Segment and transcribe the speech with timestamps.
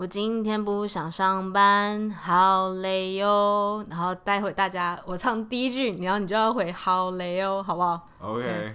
[0.00, 3.84] 我今天不想上班，好累哟。
[3.90, 8.72] 然后待会大家我唱第一句，然后你就要回好累哟，好不好？OK。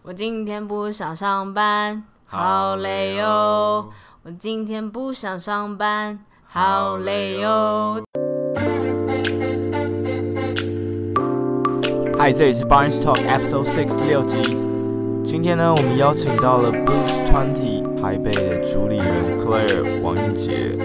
[0.00, 3.90] 我今天不想上班，好累哟。
[4.22, 8.02] 我今天不想上班，好累哟。
[12.18, 14.71] Hi，这里是 Barnes Talk Episode Six 第六集。
[15.32, 17.80] 今天呢，我们邀请到了 Blues Twenty。
[18.02, 20.76] 台北的主理人 Claire 王韵杰，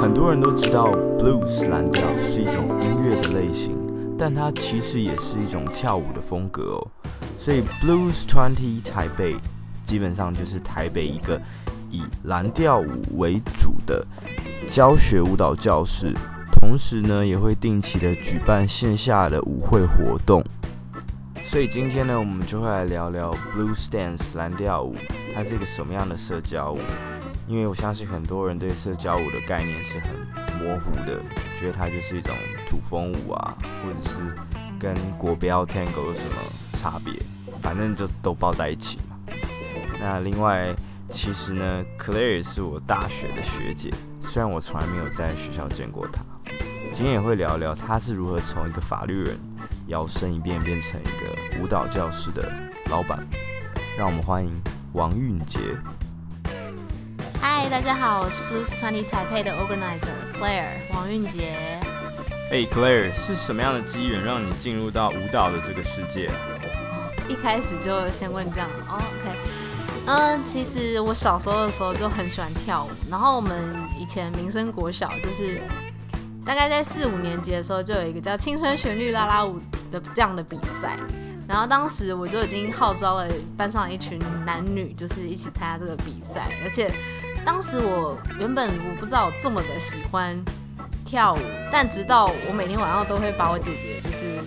[0.00, 3.76] 很多人都知道 Blues 蓝调是一种音乐的类型，
[4.18, 6.88] 但它其实也是一种跳舞的风格哦。
[7.36, 9.36] 所以 Blues Twenty 台北
[9.84, 11.38] 基本上就是台北一个
[11.90, 14.02] 以蓝调舞为主的
[14.70, 16.14] 教学舞蹈教室，
[16.58, 20.42] 同时呢也会定期的举办线下的舞会活动。
[21.48, 24.94] 所以今天呢，我们就会来聊聊 Blues Dance 蓝调舞，
[25.34, 26.80] 它是一个什么样的社交舞？
[27.46, 30.10] 因为我相信很多人对社交舞的概念是很
[30.58, 31.18] 模糊的，
[31.58, 32.36] 觉得它就是一种
[32.68, 34.18] 土风舞啊，或者是
[34.78, 36.36] 跟国标 Tango 有什么
[36.74, 37.14] 差别？
[37.62, 39.16] 反正就都抱在一起嘛。
[39.98, 40.74] 那另外，
[41.10, 43.90] 其实呢，Claire 是我大学的学姐，
[44.22, 46.22] 虽然我从来没有在学校见过她。
[46.92, 49.40] 今天也会聊聊她是如何从一个法律人。
[49.88, 52.52] 摇身一变变成一个舞蹈教室的
[52.90, 53.26] 老板，
[53.96, 54.52] 让我们欢迎
[54.92, 55.58] 王韵杰。
[57.40, 61.80] 嗨，大家好，我是 Blues Twenty 台配的 Organizer Claire 王韵杰。
[62.50, 66.30] 哎，Claire，是什么样的机缘让你进入到舞蹈的这个世界？
[67.28, 69.38] 一开始就先问这样哦，OK，
[70.06, 75.60] 嗯，其实我小时候的时候就很喜欢跳舞，然后我们以前民生国小就是
[76.48, 79.60] 大概在四五年级的时候就有一个叫青春旋律啦啦舞。
[79.90, 80.98] 的这样的比赛，
[81.48, 86.50] 然后当时我就已经号召了班上一群男女，就是一起参加这个比赛。
[86.62, 86.92] 而且
[87.42, 90.38] 当时我原本我不知道这么的喜欢
[91.06, 91.38] 跳舞，
[91.72, 94.38] 但直到我每天晚上都会把我姐姐就是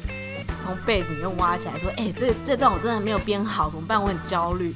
[0.60, 4.00] 从被子里面挖起来，说：“哎、这这段我真的没有编好，怎么办？
[4.00, 4.76] 我很焦虑。”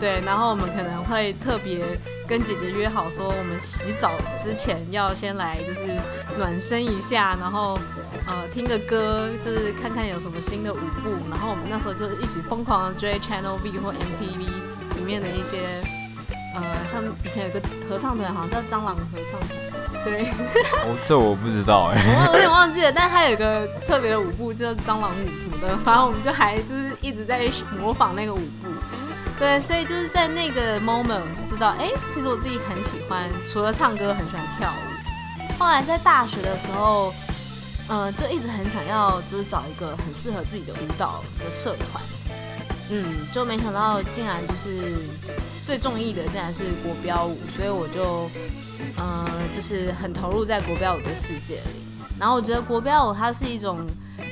[0.00, 1.84] 对，然后我们可能会特别
[2.28, 5.82] 跟姐姐约好，说我们洗澡之前要先来就是
[6.36, 7.78] 暖身一下，然后
[8.26, 11.10] 呃听个歌，就是看看有什么新的舞步。
[11.30, 14.38] 然后我们那时候就一起疯狂的追 Channel V 或 MTV
[14.96, 15.58] 里面的一些
[16.54, 20.24] 呃，像以前有个合唱团，好像叫蟑螂合唱团，对。
[20.84, 25.76] 哦，这我不知道哎，我有点 忘记了，但它有一个特别的舞步，叫蟑螂舞什么的。
[25.84, 27.48] 反正我们就还就是一直在
[27.78, 28.68] 模仿那个舞步。
[29.38, 35.58] 对，所以就是在那个 moment 我就知道，哎，其实我自己很喜欢，除了唱歌，很喜欢跳舞。
[35.58, 37.12] 后来在大学的时候，
[37.88, 42.02] 呃，就一直很想要，就是找一个很适合自己的舞蹈的社团。
[42.88, 44.94] 嗯，就没想到竟然就是
[45.64, 48.30] 最中意的竟然是国标舞，所以我就，
[48.96, 51.84] 呃，就是很投入在国标舞的世界里。
[52.18, 53.80] 然后我觉得国标舞它是一种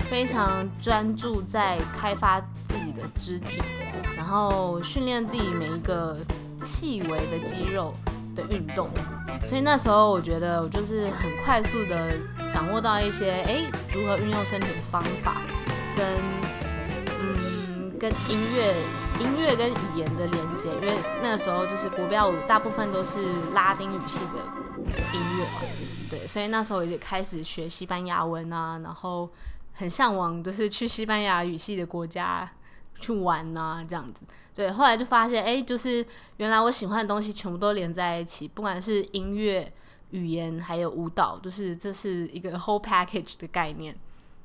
[0.08, 3.62] 非常专注在开发自己的肢体。
[4.16, 6.16] 然后训练自己每一个
[6.64, 7.94] 细微的肌肉
[8.34, 8.88] 的运动，
[9.48, 12.12] 所以那时候我觉得我就是很快速的
[12.50, 15.42] 掌握到一些哎，如何运用身体的方法，
[15.94, 16.06] 跟
[17.20, 18.74] 嗯跟音乐
[19.20, 23.18] 音乐跟语言的连接，因为那时候就是国标舞大部分都是
[23.52, 25.60] 拉丁语系的音乐嘛，
[26.10, 29.30] 对，所以那时候我就开始学西班牙文啊，然后
[29.74, 32.50] 很向往就是去西班牙语系的国家。
[33.00, 34.22] 去玩呐、这样子，
[34.54, 36.06] 对，后来就发现，哎，就是
[36.38, 39.70] 原来我喜欢的东西全部都连在一起，不管是音乐、
[40.10, 43.94] 语言，还有舞蹈，就是这是一个 whole package 的概念，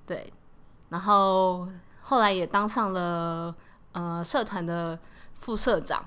[0.06, 0.34] 对。
[0.90, 1.70] 然后
[2.02, 3.56] 后来也当上了
[3.94, 5.00] 呃社团的
[5.36, 6.04] 副社长，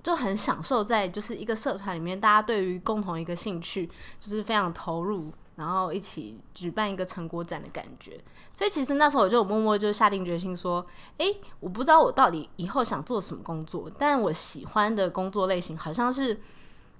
[0.00, 3.90] 就很享受在就是一个社团里面，大家对于共同一个兴趣
[4.20, 5.32] 就是非常投入。
[5.58, 8.16] 然后一起举办一个成果展的感觉，
[8.54, 10.86] 所以其实那时候我就默默就下定决心说，
[11.16, 16.40] 诶，我不知道我到底以后想做什么工作，但我喜欢的工作类型好像是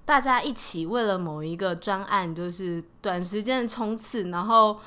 [0.04, 4.81] 大家一起为了某一个专案，就是短时间的冲刺，然后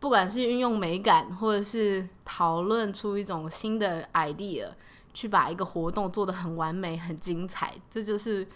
[0.00, 4.68] 不管是运用美感，或者是讨论出一种新的 idea，
[5.12, 8.48] 去把一个活动做得很完美、很精彩，这就是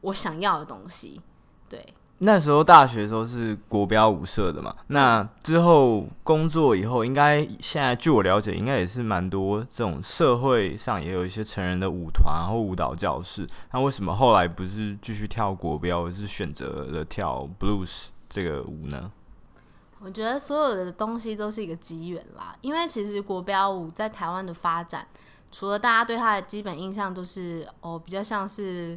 [0.00, 1.20] 我想要的东西，
[1.68, 1.94] 对。
[2.24, 13.44] 那时候大学的时候是国标舞社的嘛，那之后工作以后，应该现在据我了解，应该也是蛮多这种社会上也有一些成人的舞团或舞蹈教室。
[13.72, 19.10] 那为什么后来不是继续跳国标，而是选择了跳 blues 这个舞呢？
[19.98, 25.04] 我觉得所有的东西都是一个机缘啦，因为其实国标舞在台湾的发展，
[25.50, 28.96] 除了大家对它的基本印象都是哦，比较像是。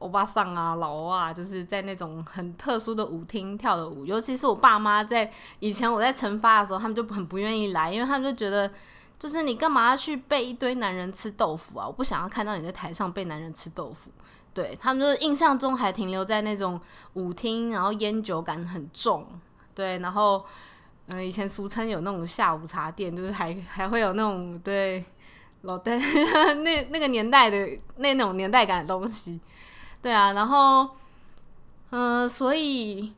[0.00, 4.04] 欧巴桑啊、老欧啊，就是在那种很特殊的舞厅跳的舞。
[4.04, 8.70] 尤其是我爸妈在以前我在成发的时候，他们就很不愿意来，因为他们就觉得，
[9.18, 11.86] 就是你干嘛要去被一堆男人吃豆腐啊？
[11.86, 14.10] 我不想要看到你在台上被男人吃豆腐。
[14.54, 16.80] 对，他们就印象中还停留在那种
[17.12, 19.26] 舞厅，然后烟酒感很重。
[19.74, 20.44] 对，然后
[21.08, 25.04] 嗯、以前俗称有那种下午茶店，就是还还会有那种对。
[25.62, 25.98] 老戴
[26.64, 29.38] 那那个年代的那那种年代感的东西，
[30.02, 30.90] 对啊，然后
[31.90, 33.12] 嗯、所以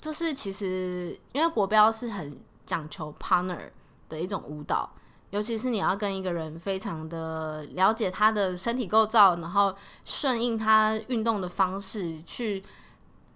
[0.00, 3.70] 就是其实因为国标是很讲求 partner
[4.08, 4.90] 的一种舞蹈，
[5.30, 9.74] 尤其是你要跟一个人非常的了解他的身体构造，然后
[10.04, 12.62] 顺应他运动的方式去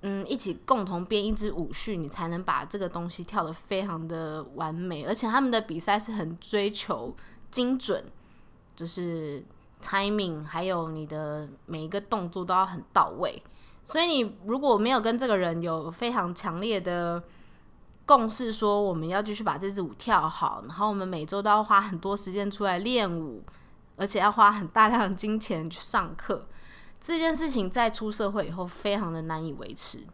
[0.02, 7.14] 嗯一起共同编一支舞序，你才能把这个东西跳得非常的完美，而且他们的比赛是很追求。
[7.50, 8.04] 精准，
[8.76, 9.44] 就是
[9.80, 13.42] timing，还有你的每一个动作都要很到位。
[13.84, 17.22] 所以你如果没有跟这个人有非常强烈的
[18.06, 23.42] 共识，说我们要继续把这支舞跳好，然后我们每周都要花很多时间出来练舞，
[23.96, 26.46] 而且要花很大量的金钱去上课，
[27.00, 30.06] 这件事情在出社会以后非常的难以维持。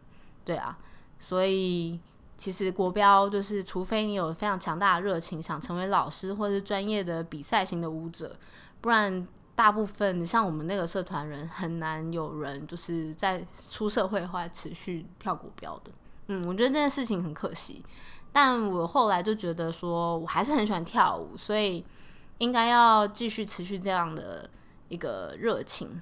[0.43, 0.77] 对啊，
[1.19, 1.99] 所以。
[2.39, 8.37] 其实国标就是，除非你有非常强大的热情，想成为老师或是专业的比赛型的舞者，
[8.79, 15.89] 不然大部分像我们那个社团人，很难有人就是在出社会后持续跳国标的。
[16.27, 17.83] 嗯，我觉得这件事情很可惜。
[18.31, 21.83] 但我后来就觉得说，我还是很喜欢跳舞，所以
[22.37, 24.47] 应该要继续持续这样的
[24.89, 25.99] 一个热情。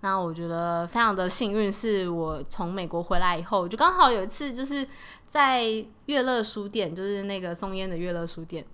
[0.00, 4.88] 那我觉得非常的幸运，是我从美国回来以后，就刚好有一次就是
[5.26, 5.62] 在
[6.06, 8.64] 悦乐书店，就是那个松烟的悦乐书店，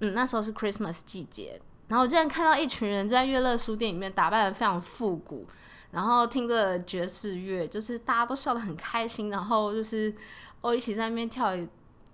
[0.00, 1.60] 嗯，那时候是 Christmas 季节，
[1.94, 5.46] 然后我竟然看到一群人在悦乐书店里面打扮得非常复古，
[5.92, 10.12] 然后听着爵士乐，就是大家都笑得很开心，然后就是
[10.60, 11.52] 哦一起在那边跳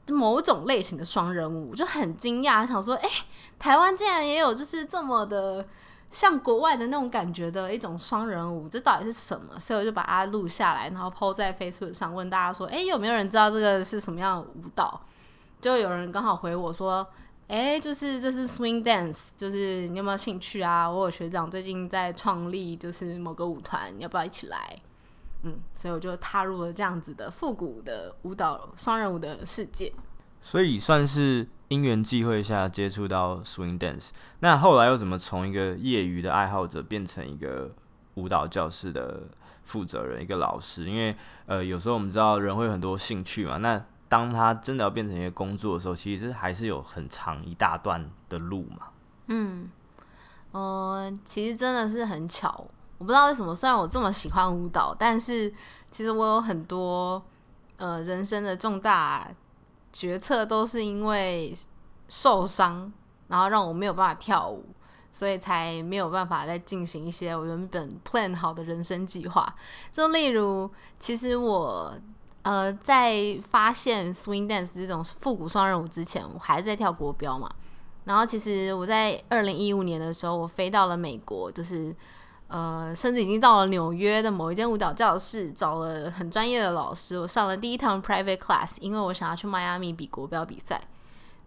[0.09, 3.09] 某种类型的双人舞，就很惊讶，想说，哎，
[3.59, 5.67] 台湾竟然也有就是这么的。
[6.11, 9.59] 像国外的那种感觉的一种双人舞，这到底是什么？
[9.61, 15.01] 所以我就把它录下来，然后 po 在 Facebook 上，问大家说：“哎，有没有人知道这个是什么样的舞蹈？”
[15.63, 17.07] 就有人刚好回我说
[17.51, 20.89] ：“哎，就是这是 swing dance，就是你有没有兴趣啊？
[20.89, 24.79] 我有学长最近在创立就是某个舞团，要不要一起来？”
[25.43, 29.93] 嗯，所以我就踏入了这样子的复古的舞蹈双人舞的世界。
[30.41, 31.49] 所以算是。
[31.71, 34.11] 因缘际会下接触到 swing dance，
[34.41, 37.73] 那后来又怎么从一个业余的爱好者变成一个
[38.15, 39.23] 舞蹈教室的
[39.63, 40.87] 负责人，一个老师？
[40.87, 41.15] 因为
[41.47, 48.89] 呃，有时候我们知道人会有很多兴趣嘛，那当他真的要变成一个工作的时候，其实还是有很长一大段的路嘛。
[49.29, 49.71] 嗯，
[50.53, 52.67] 呃，其实真的是很巧，
[52.99, 55.51] 我不知道为什么，虽然我这么喜欢舞蹈，但是
[55.91, 57.23] 其实我有很多
[57.79, 59.27] 呃人生的重大。
[59.93, 61.53] 决策都是因为
[62.07, 62.93] 受伤，
[63.27, 64.65] 然后让我没有办法跳舞，
[65.11, 69.53] 所以才没有办法再进行一些我原本 plan 好的人生计划。
[69.91, 70.71] 就例如，
[71.01, 71.93] 其实我
[72.43, 77.51] 呃在发现 swing dance 这种复古双人舞之前，我还在跳国标嘛。
[78.05, 81.95] 然后，其实我在二零一五年的时候，我飞到了美国，就是。
[82.53, 87.17] 呃，甚至已经到了纽约的某一间舞蹈教室，找了很专业的老师。
[87.17, 90.83] 我上了第一堂 private class，因为我想要去迈阿密比国标比赛。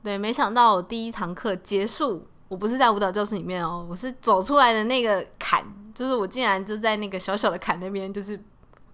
[0.01, 5.61] 对，没想到我第一堂课结束，我不是在舞蹈教室里面哦，我是走出来的那个坎，
[5.93, 8.41] 就是我竟然就在那个小小的坎那边，就是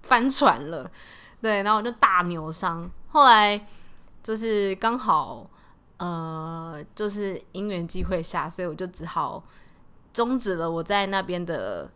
[0.01, 0.89] 翻船了。
[1.41, 2.89] 对，然后我就大扭伤。
[3.09, 3.59] 后来
[4.23, 5.49] 就是刚好，
[5.97, 9.43] 呃，就是因缘际会下，所以我就只好
[10.13, 11.91] 终止了我在那边的。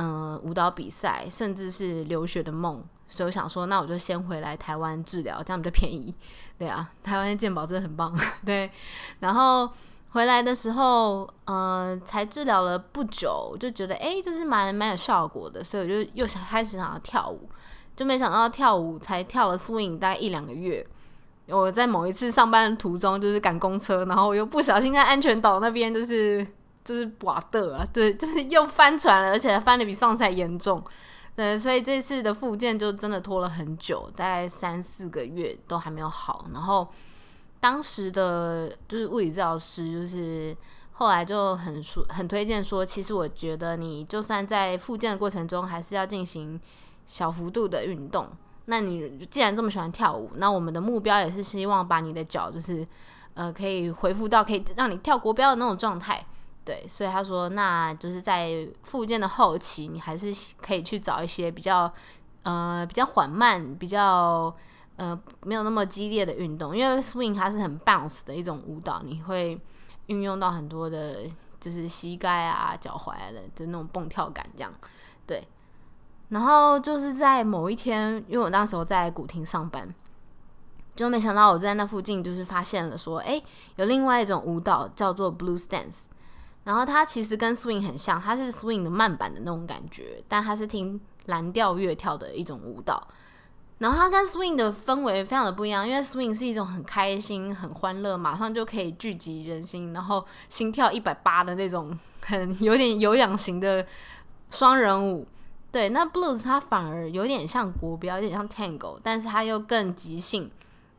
[0.00, 6.14] 嗯，舞蹈比赛，甚至是留学的梦，所以我想说，那我就先回来台湾治疗，这样比较便宜。
[6.56, 8.16] 对啊，台湾的健保真的很棒。
[8.46, 8.70] 对，
[9.18, 9.68] 然后
[10.10, 17.50] 回来的时候，嗯，才治疗了不久，就觉得哎、就是蛮蛮有效果的，所以我就又想开始想要跳舞，
[17.98, 20.86] 就没想到跳舞才跳了 swing 大概一两个月。
[21.48, 26.46] 我在某一次上班的途中，就是赶公车，然后我又不小心在安全岛那边，就是。
[26.84, 30.82] 就是瓦的啊，对，就是又翻船了，而且翻的比上次还严重，
[31.36, 36.46] 对，所以这次的复健就真的拖了很久，大概三四个月都还没有好。
[36.54, 36.88] 然后
[37.60, 40.56] 当时的就是物理治疗师，就是
[40.92, 46.58] 后来就很说很推荐说，其实我觉得你就算在复健的过程中，还是要进行
[47.08, 48.28] 小幅度的运动。
[48.66, 52.86] 那你既然这么喜欢跳舞，那我们的目标也是希望把你的脚就是
[53.34, 56.24] 呃可以恢复到可以让你跳国标的那种状态。
[56.64, 61.90] 对，所以他说，那就是在复健的后期，你还是可以去找一些比较
[62.42, 64.54] 呃比较缓慢、比较
[64.96, 69.58] 呃没有那么激烈的运动，因为 swing 它是很 bounce 的一种舞蹈，你会
[70.08, 71.20] 运用到很多的，
[71.58, 74.70] 就是膝盖啊、脚踝的就那种蹦跳感，这样
[75.26, 75.42] 对。
[76.28, 79.94] 然后就是在某一天，因为我那时候在古亭上班，
[80.94, 83.42] 就没想到我在那附近就是发现了说，哎，
[83.76, 86.04] 有另外一种舞蹈叫做 blues dance。
[86.64, 93.08] 然后它其实跟 swing 很像，它是 swing 的慢板的那种感觉，但它是听蓝调乐跳的一种舞蹈。
[93.78, 103.86] 然后它跟 swing 的氛围非常的不一样，因为 swing 是一种很开心、很欢乐，马上就可以聚集人心，然后心跳一百八的那种，很有点有氧型的
[104.50, 105.26] 双人舞。
[105.70, 110.50] 对，那 blues 它反而有点像国标，有点像 tango，但是它又更即兴，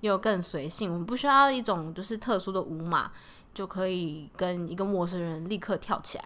[0.01, 0.91] 又更随性。
[0.91, 3.11] 我们不需要一种就是特殊的舞码。
[3.51, 6.23] 就可以跟一个陌生人立刻跳起来，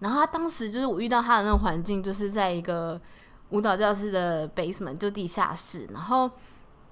[0.00, 3.00] 然后他当时就是我遇到他的那个环境，就是在一个
[3.48, 6.30] 舞蹈教室的 basement，就地下室，然后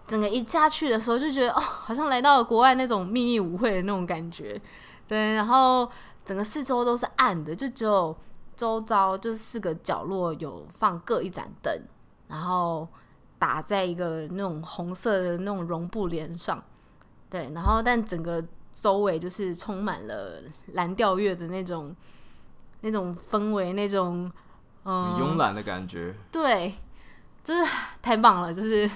[0.06, 4.60] 整个一下去的时候就觉得哦，好像来到了国外那种秘密舞会的那种感觉，
[5.06, 5.88] 对，然后
[6.24, 8.16] 整个四周都是暗的，就只有
[8.60, 11.72] 周遭就是四个角落有放各一盏灯，
[12.28, 12.86] 然后
[13.38, 16.62] 打在一个那种红色的那种绒布帘上，
[17.30, 18.44] 对，然后但整个。
[18.72, 20.40] 周围就是充满了
[20.74, 21.94] 蓝调乐的那种、
[22.82, 24.30] 那种氛围，那种
[24.84, 26.14] 嗯慵懒的感觉。
[26.30, 26.72] 对，
[27.42, 27.68] 就是
[28.00, 28.88] 太棒了，就是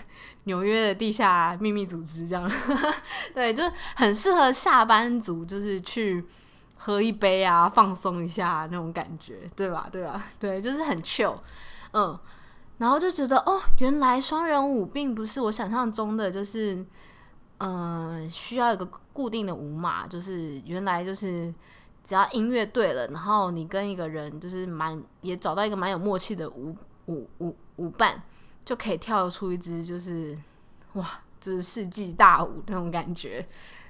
[0.45, 2.51] 纽约的地下秘密组织这样。
[3.35, 6.25] 对，就是很适合下班族，就是去
[6.85, 9.89] 喝一杯啊，放松一下那种感觉，对吧？
[9.91, 10.23] 对吧？
[10.39, 11.37] 对，就是很 chill。
[11.93, 12.19] 嗯，
[12.79, 16.85] 然后就觉得哦，原来双人舞并不是我想象中的，就是。
[17.59, 21.55] 嗯、需要一个固定的舞码，就是原来就是
[22.03, 26.77] 只要音乐对了，然后你跟一个人就是蛮也找到一个蛮有默契的舞
[27.07, 28.21] 舞舞舞伴，
[28.65, 30.37] 就可以跳出一支就是
[30.95, 31.09] 哇，
[31.41, 33.47] 就是世纪大舞那种感觉，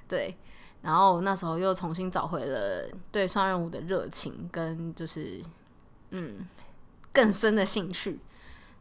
[0.07, 0.37] 对。
[0.85, 5.41] 然后那时候又重新找回了对双人舞的热情，跟就是
[6.11, 6.47] 嗯
[7.11, 8.19] 更深的兴趣，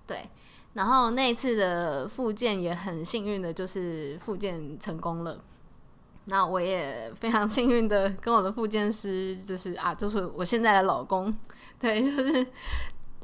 [0.07, 0.29] 对。
[0.75, 5.43] 然后那一次的复健也很幸运的，就是复健成功了。
[6.27, 11.35] 那我也非常幸运的跟我的复健师，就是啊，就是我现在的老公，
[11.81, 12.47] 对，就是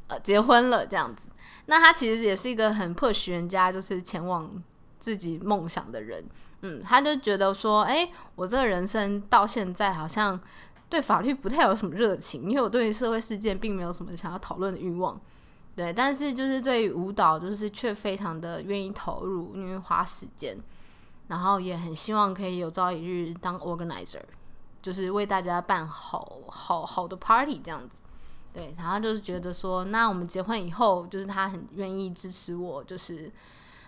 [0.07, 1.29] 呃结婚了这样子。
[1.67, 4.51] 那他其实也是一个很 push 人家，就是前往
[4.99, 6.25] 自己梦想的人。
[6.63, 10.39] 嗯，他就觉得说，哎，我这个人生到现在好像
[10.89, 15.19] 对法律不太有什么热情，因为我对于社会事件并没有什么想要讨论的欲望。
[15.75, 20.59] 对，但是就是对于舞蹈，就是却非常的愿意投入，因为花时间，
[21.29, 24.21] 然后也很希望可以有朝一日当 organizer，
[24.83, 28.03] 就是为大家办好好好的 party 这样子。
[28.53, 33.33] 对，然后就是觉得说，那我们结婚以后，就是他很愿意支持我，就是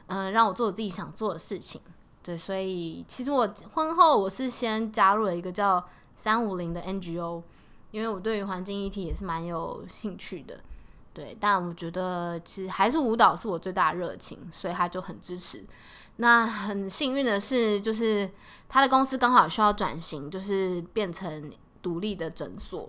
[0.06, 1.80] 嗯、让我做我自己想做的事情。
[2.22, 7.42] 对，所以其实我婚后我是先加入了一个叫三五零的 NGO，
[7.90, 10.60] 因为我对于环境议题也是蛮有兴趣的。
[11.12, 15.62] 对，但我觉得其实还是舞蹈是我最大的热情，所以他就很支持。
[16.16, 18.30] 那很幸运的是，就是
[18.68, 21.52] 他的公司刚好需要转型，就是变成
[21.82, 22.88] 独立的诊所，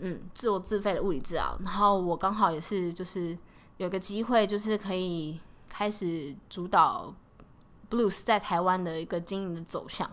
[0.00, 1.56] 嗯，做自费的物理治疗。
[1.62, 3.38] 然后我刚好也是，就是
[3.76, 5.38] 有个机会，就是可以
[5.68, 7.14] 开始主导
[7.90, 10.08] Blues 在台湾的一个经营的走向。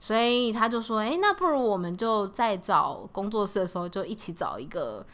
[0.00, 5.04] 所以他就说：“哎，那不如我们就在找工作室的时候，就一起找一个。”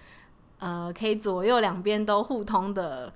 [0.60, 3.12] 呃，可以左右两边都互通的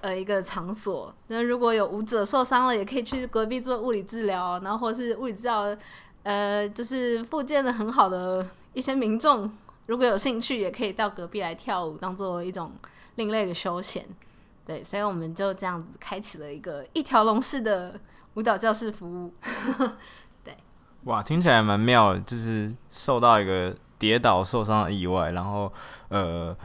[0.00, 1.14] 呃一个场所。
[1.28, 5.76] 那如果有舞者受伤了，也可以去隔壁做物理治疗，然后或是物理治疗，
[6.24, 9.48] 呃，就是复健的很好的一些民众，
[9.86, 12.72] 如果有兴趣，也可以到隔壁来跳舞，当做一种
[13.14, 14.04] 另类的休闲。
[14.66, 17.94] 对，所以我们就这样子开启了一个一条龙式的
[18.34, 19.34] 舞蹈教室服务。
[20.44, 20.56] 对，
[21.04, 25.72] 哇，听起来蛮妙的，就是受到一个跌倒受伤的意外，然后
[26.08, 26.56] 呃。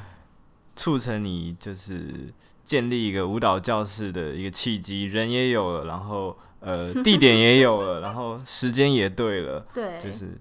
[0.79, 2.31] 促成你就是
[2.63, 10.39] 建立一个舞蹈教室的一个契机，人也有了，然后呃地点也有了，然后时间也对了， 对，就是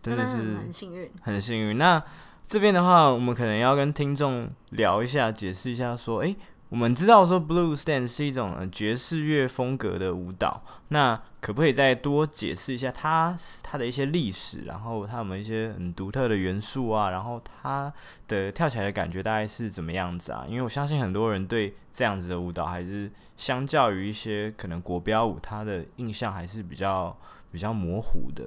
[0.00, 1.76] 真的是很幸运，很幸运。
[1.76, 2.02] 那
[2.48, 6.34] 这边的话，我们可能要跟听众聊一下，解释一下，说，哎。
[6.70, 17.08] 我们知道说 Blues Dance 是一种爵士乐风格的舞蹈，那可不可以再多解释一下它它的一些历史，然后它有没有一些很独特的元素啊？
[17.08, 17.90] 然后它
[18.26, 20.44] 的跳起来的感觉大概是怎么样子啊？
[20.46, 27.16] 因为我相信很多人对这样子的舞蹈还是相较于一些可能国标舞，它的印象还是比较
[27.50, 28.44] 比较模糊的。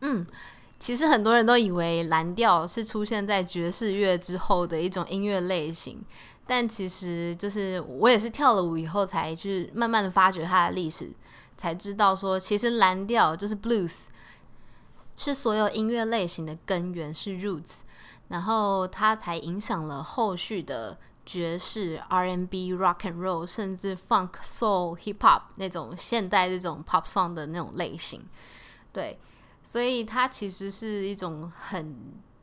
[0.00, 0.26] 嗯，
[0.78, 6.00] 其实很多人都以为蓝调是出现在爵士乐之后的一种音乐类型，
[6.50, 11.12] 但其实就是我也是跳了舞以后才去慢慢的发掘它的历史，
[11.58, 14.06] 才知道说其实蓝调就是 blues，
[15.14, 17.80] 是所有音乐类型的根源，是 roots，
[18.28, 28.26] 然后它才影响了后续的爵士、R&B、Rock and Roll，甚至 Funk、Soul、Hip Hop 那种现代这种 Pop Song 的那种类型，
[28.90, 29.18] 对。
[29.62, 31.94] 所以它其实是一种很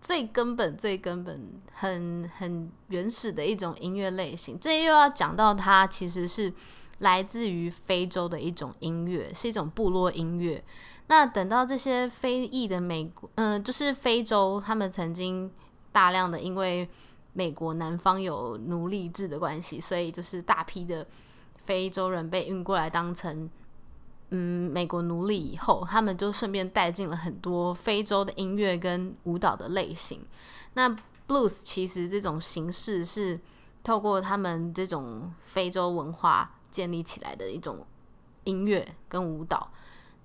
[0.05, 4.55] 最根本、最根本、很很原始的一种音乐类型。
[4.59, 6.53] 这又要讲到它其实是
[6.99, 10.63] 来自于非洲的一种音乐，是一种部落音乐。
[11.07, 15.51] 那等到这些非裔的美国，嗯、就是非洲，他们曾经
[15.91, 16.87] 大量的因为
[17.33, 21.07] 美国南方有奴隶制的关系，所以就是大批的
[21.55, 23.49] 非洲人被运过来当成。
[24.29, 30.25] 嗯，美国奴隶以后，他们就顺便带进了很多非洲的音乐跟舞蹈的类型。
[30.73, 30.89] 那
[31.27, 33.39] blues 其实这种形式是
[33.83, 37.85] 透过他们这种非洲文化建立起来的一种
[38.43, 39.71] 音乐跟舞蹈。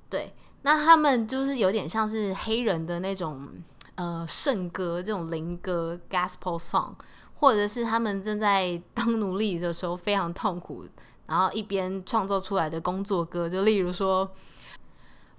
[0.08, 3.48] 对，那他们就是有点像是黑人的那种
[3.94, 6.94] 呃圣歌，这种灵歌 （gospel song），
[7.34, 10.86] 或者是他们正在当奴隶的时候非常痛苦。
[11.30, 14.28] 然后一边创作出来的工作歌，就例如说，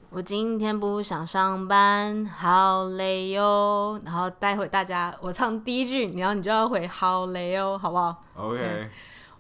[0.10, 4.00] 我今天不想上班，好累哟。
[4.06, 8.90] 然后待会大家我唱第一句，然后你就要回好累哟，好不好？OK。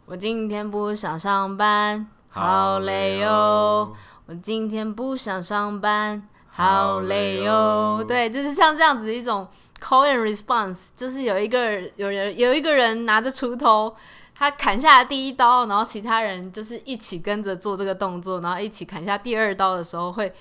[0.05, 3.93] 我今天不想上班，好累哟。
[4.25, 8.03] 我今天不想上班，好累哟。
[8.05, 9.47] 对，就是像这样子一种
[9.79, 13.95] call and response，就是有一个有人有一个人拿着锄头。
[14.41, 20.33] 他砍下第一刀，然后其他人就是一起跟着做这个动作，然后一起砍下第二刀的时候，会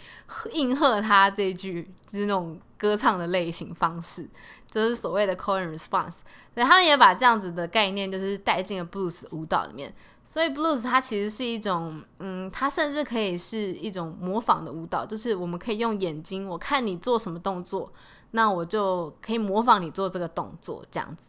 [0.53, 4.27] 应和他这句就是那种歌唱的类型方式，
[4.71, 6.21] 就是所谓的 call and response。
[6.55, 9.95] 所以他们也把这样子的概念就是带进了 blues 舞蹈里面。
[10.25, 17.93] 所以 blues 它其实是一种，嗯，它甚至可以是一种模仿的舞蹈，就是我们可以用眼睛，我看你做什么动作，
[18.31, 21.25] 那我就可以模仿你做这个动作，这样子，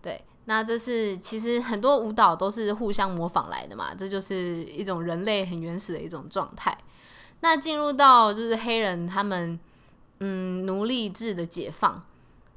[0.00, 0.22] 对。
[0.46, 6.76] 那这是其实很多舞蹈都是互相模仿来的嘛，这就是一种人类很原始的一种状态。
[7.40, 9.58] 那进入到就是黑人他们
[10.20, 12.02] 嗯奴隶制的解放，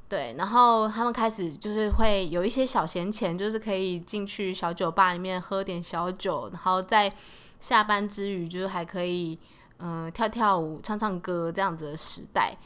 [0.09, 7.13] 对，然后他们开始就是会有一些小闲钱，就是可以进去小酒吧里面喝点小酒，然后在
[7.59, 9.37] 下班之余就是还可以
[9.77, 12.57] 嗯跳跳舞、唱唱歌这样子的时代。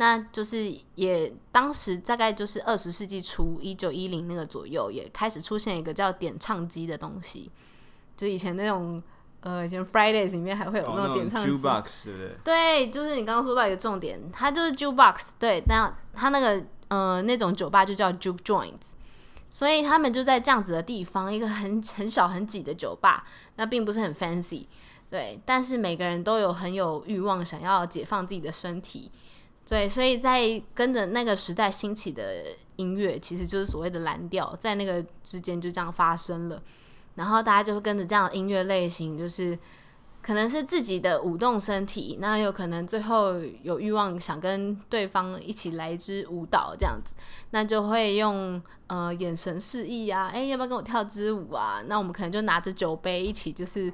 [0.00, 7.50] 那就是也当时大概就是二十世纪初一九一零那个左右，也开始出现一个叫点唱机的东西，
[8.16, 9.02] 就以前那种
[9.40, 11.50] 呃，以前 Fridays 里面还会有那种点唱机，
[12.16, 12.36] 对？
[12.44, 18.92] 对，就是你刚刚说到一个重点，它就是 Jukebox，对，那它那个呃那种酒吧就叫 Juke Joints，
[19.50, 23.24] 所以他们就在这样子的地方，一个很很小很挤的酒吧，
[23.56, 24.68] 那并不是很 fancy，
[25.10, 29.10] 对，但是每个人都有很有欲望想要解放自己的身体。
[29.68, 32.42] 对，所以在跟着那个时代兴起的
[32.76, 36.62] 音乐，其实就是所谓的蓝调，在那个之间就这样发生了。
[37.16, 39.58] 然后大家就会跟着这样的音乐类型，就是
[40.22, 47.14] 可能是自己的舞动身体，那有可能最后有欲望想跟对方一起来一支舞蹈这样子，
[47.50, 51.82] 那就会用呃眼神示意啊，哎，要不要跟我跳支舞啊？
[51.86, 53.92] 那我们可能就拿着酒杯一起，就是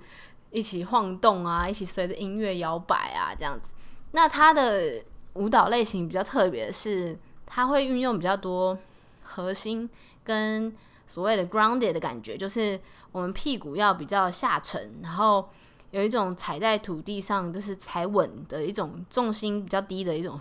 [0.52, 3.74] 一起晃动啊，一起随着音乐摇摆啊，这样子。
[4.12, 5.02] 那他的。
[5.34, 8.78] 舞蹈类型比较特别是，它会运用比较多
[9.22, 9.88] 核心
[10.22, 10.72] 跟
[11.06, 12.78] 所谓的 grounded 的感觉，就是
[13.10, 15.48] 我们屁股要比较下沉，然后
[15.90, 20.40] 有一种踩在土地上就是踩稳的一种重心比较低的一种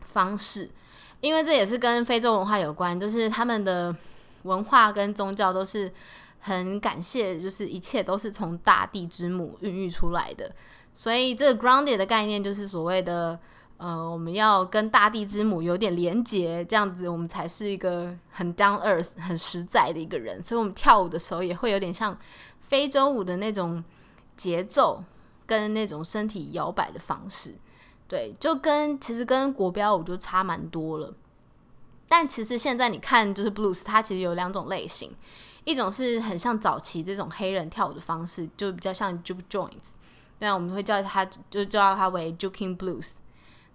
[0.00, 0.70] 方式。
[1.20, 3.94] 因为这也是跟非洲文化有关，就是他们的
[4.44, 5.92] 文化跟宗教都是
[6.38, 10.50] 很感谢，就是一切都是从大地之母孕育出来的，
[10.94, 13.38] 所以这个 grounded 的概念就是所谓的。
[13.80, 20.44] 呃，我们要跟大地之母有点连结，这样子我们才是一个很 down earth、很实在的一个人。
[20.44, 22.14] 所以，我们跳舞的时候也会有点像
[22.60, 23.82] 非洲舞的那种
[24.36, 25.02] 节奏
[25.46, 27.54] 跟那种身体摇摆的方式。
[28.06, 31.14] 对，就跟其实跟国标舞就差蛮多了。
[32.06, 35.10] 但其实现在你看，就是 blues，它其实有两种类型，
[35.64, 39.94] 一种是很像早期这种黑人跳舞的方式，就比较像 juke joints，
[40.40, 43.14] 那我们会叫它就叫它为 juking blues。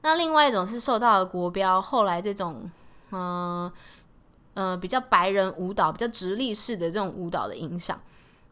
[0.06, 2.70] 那另外一种是受到了国标后来这种，
[3.10, 3.72] 嗯、
[4.54, 8.00] 呃、比较白人舞蹈、比较直立式的这种舞蹈的影响。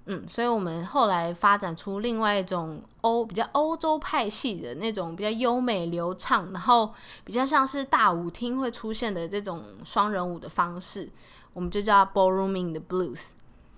[0.06, 6.92] 嗯，所以我们后来发展出另外一种欧比较欧洲派系的那种比较优美流畅，然后
[7.24, 11.08] 比较像是大舞厅会出现的这种双人舞的方式，
[11.54, 13.34] 我们就叫 ballrooming 的 blues。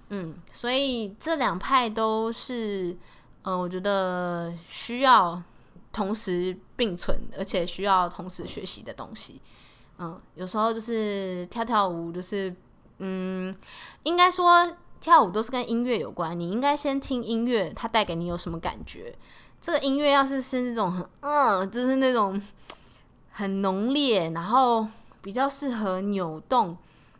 [0.10, 2.96] 嗯，所以这两派都是，
[3.44, 5.44] 嗯、我觉得需要
[5.96, 9.42] 同时并存，而且需要同时学习的东西。
[9.98, 12.54] 嗯，有时候就是跳跳舞，就是
[12.98, 13.56] 嗯，
[14.04, 16.38] 应该说跳舞都是跟音乐有关。
[16.38, 19.16] 你应该先听音乐，它带给你有什么感觉？
[19.62, 22.42] 这个音乐要是是那种很嗯，就是那种
[23.32, 24.86] 很浓烈，然后
[25.22, 26.78] 比较适合扭动。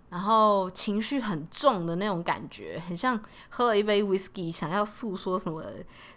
[0.10, 5.64] 然后情绪很重的那种感觉，很像喝了一杯 whisky，想要诉说什么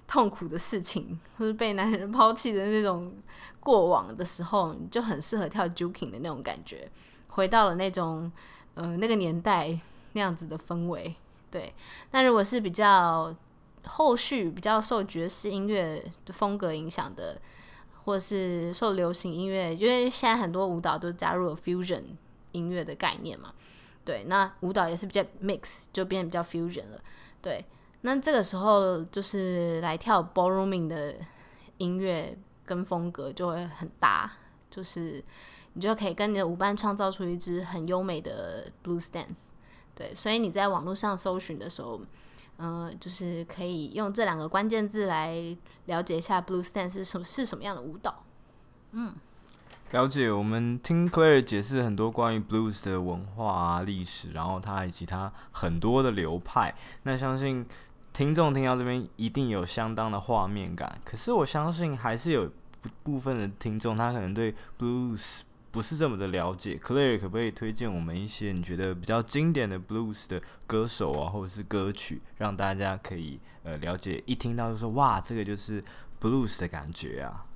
[0.07, 3.13] 痛苦的事情，或是被男人抛弃的那种
[3.59, 6.89] 过往的时候，你就很适合跳 juking 的那种感觉，
[7.29, 8.31] 回到了那种
[8.75, 9.77] 呃那个年代
[10.13, 11.15] 那样子的氛围。
[11.51, 11.75] 对，
[12.11, 13.35] 那如果是比较
[13.85, 17.41] 后续比较受爵士音乐的风格影响的，
[18.05, 22.03] 或是受流行音乐，因为现在很多舞蹈都加入了 fusion
[22.53, 23.53] 音乐的概念嘛。
[24.09, 26.99] 对，那舞蹈也是比较 mix，就变得比较 fusion 了。
[27.43, 27.63] 对，
[28.01, 31.15] 那这个时候就是来跳 ballrooming 的
[31.77, 34.33] 音乐跟风格就会很搭，
[34.71, 35.23] 就是
[35.75, 39.51] 你就可以跟你的舞伴创造出一支很优美的 blues dance。
[39.95, 42.01] 对，所以你在网络上搜寻的时候，
[42.57, 45.37] 嗯、就是可以用这两个关键字来
[45.85, 48.25] 了解一下 blues dance 是什么是什么样的舞蹈。
[48.93, 49.15] 嗯。
[49.93, 56.75] 了解，我们听 Claire 解释很多关于 Blues 的文化啊、历史，然后它以及它很多的流派。
[57.05, 57.65] 那相信
[58.13, 61.01] 听众听到这边一定有相当的画面感。
[61.07, 62.53] 可是我相信还是有
[63.03, 66.79] 部分的听众他可能对 Blues 不是这么的了解。
[66.85, 75.83] Claire 可不可以推荐我们一些你觉得比较经典的 Blues 的歌手啊，或者是歌曲，让大家可以呃了解，一听到就说哇，这个就是
[76.21, 77.47] Blues 的感觉啊。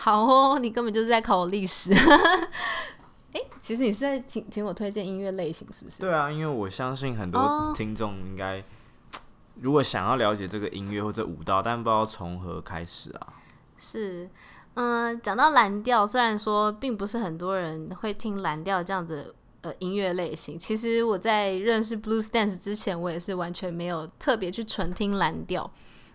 [0.00, 1.92] 好哦，你根本就是在考我历史。
[1.92, 6.00] 哎、欸，其实你是在请请我推荐音乐类型，是不是？
[6.00, 8.62] 对啊，因为我相信很多听众应该，
[9.60, 13.34] 如果想要了解这个音乐或者舞蹈，但不知道从何开始啊。
[13.76, 14.30] 是，
[14.74, 25.68] 嗯，讲到蓝调，虽然说并不是很多人会听蓝调这样子呃音乐类型，其实我在认识 Blues Dance 之前，我也是完全没有特别去纯听蓝调，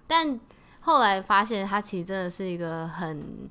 [0.08, 0.40] 但
[0.84, 3.50] 后来发现它其实真的是一个很。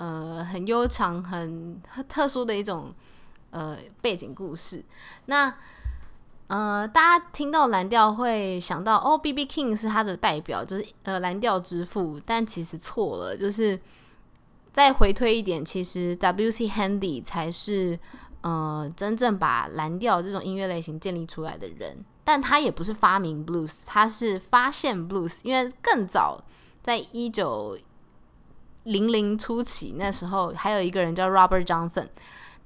[0.00, 2.94] 呃，很悠长、很特殊的一种
[3.50, 4.84] 呃背景故事。
[5.26, 5.52] 那
[6.46, 9.44] 呃，大家听到蓝调会想到哦，B.B.
[9.46, 12.20] King 是他的代表，就是呃蓝调之父。
[12.24, 13.76] 但其实错了，就是
[14.72, 16.68] 再回推一点，其实 W.C.
[16.68, 17.98] Handy 才是
[18.42, 22.04] 呃真正把蓝调这种音乐类型建立出来的人。
[22.22, 26.40] 但他也不是发明 Blues，他是发现 Blues，因为更早
[26.82, 27.78] 在一九。
[28.84, 32.06] 零零初期，那时候还有一个人叫 Robert Johnson，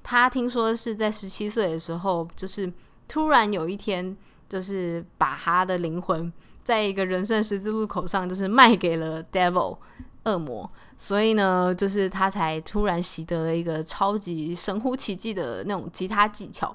[0.03, 2.71] 他听说是在十七岁的时候，就是
[3.09, 4.15] 突然有一天，
[4.47, 6.31] 就是把他的灵魂
[6.63, 9.77] 在一个人生十字路口上，就是卖给了 Devil
[10.23, 16.73] 恶魔，所以呢，就是他才突然习得了一个超级神乎其技的那种吉他技巧，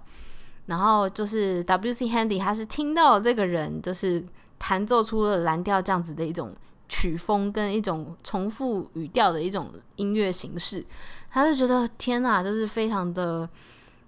[0.67, 2.05] 然后就是 W.C.
[2.09, 4.23] Handy，他是听到这个人就是
[4.59, 6.55] 弹奏出了蓝调这样子的一种。
[6.89, 10.85] 曲风跟一种重复语调的一种音乐形式，
[11.31, 13.49] 他就觉得天哪，就是非常的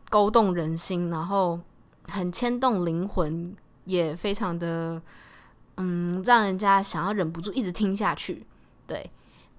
[0.09, 1.61] 勾动人心，然后
[2.09, 5.01] 很牵动灵魂，也非常的
[5.77, 8.47] 嗯，让人家想要忍不住一直听下去。
[8.87, 9.11] 对，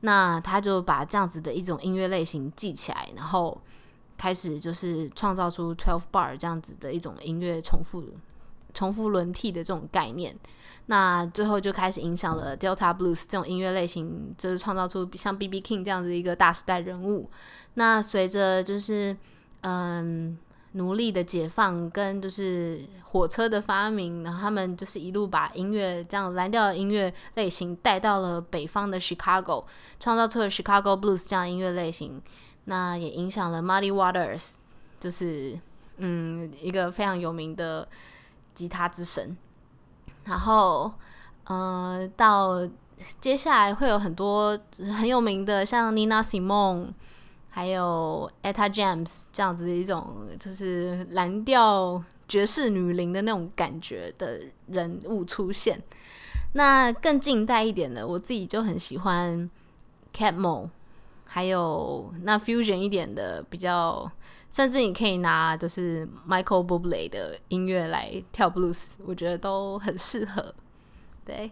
[0.01, 3.61] 那他就把这样子的一种音乐类型记起来，然后
[4.17, 8.03] 开始就是创造出 Twelve Bar 这样子的一种音乐重复、
[8.73, 10.35] 重复轮替的这种概念。
[10.91, 15.61] 那最后就开始影响了 Delta Blues 这种音乐类型，就是创造出像 B.B.
[15.61, 17.29] King 这样子一个大时代人物。
[17.75, 19.15] 那随着就是
[19.61, 20.37] 嗯
[20.73, 29.63] 奴隶的解放跟就是火车的发明，然后他们就是一路把音乐这样蓝调音乐类型带到了北方的 Chicago，
[29.97, 32.21] 创造出了 Chicago Blues 这样音乐类型。
[32.65, 34.55] 那也影响了 Muddy Waters，
[34.99, 35.57] 就是
[35.99, 37.87] 嗯一个非常有名的
[38.53, 39.37] 吉他之神。
[40.23, 40.91] 然后，
[41.45, 42.67] 呃，到
[43.19, 46.89] 接下来会有很多很有名的，像 Nina Simone，
[47.49, 55.81] 还有 Etta James 这样子的一种，就是蓝调爵士女伶的那种感觉的人物出现。
[56.53, 59.49] 那更近代一点的，我自己就很喜欢
[60.15, 60.69] Cat Mo，
[61.25, 64.11] 还有那 Fusion 一点的比较。
[64.51, 70.53] 甚至你可以拿就是 Michael Bublé 的音乐来跳 blues，我觉得都很适合。
[71.23, 71.49] 对，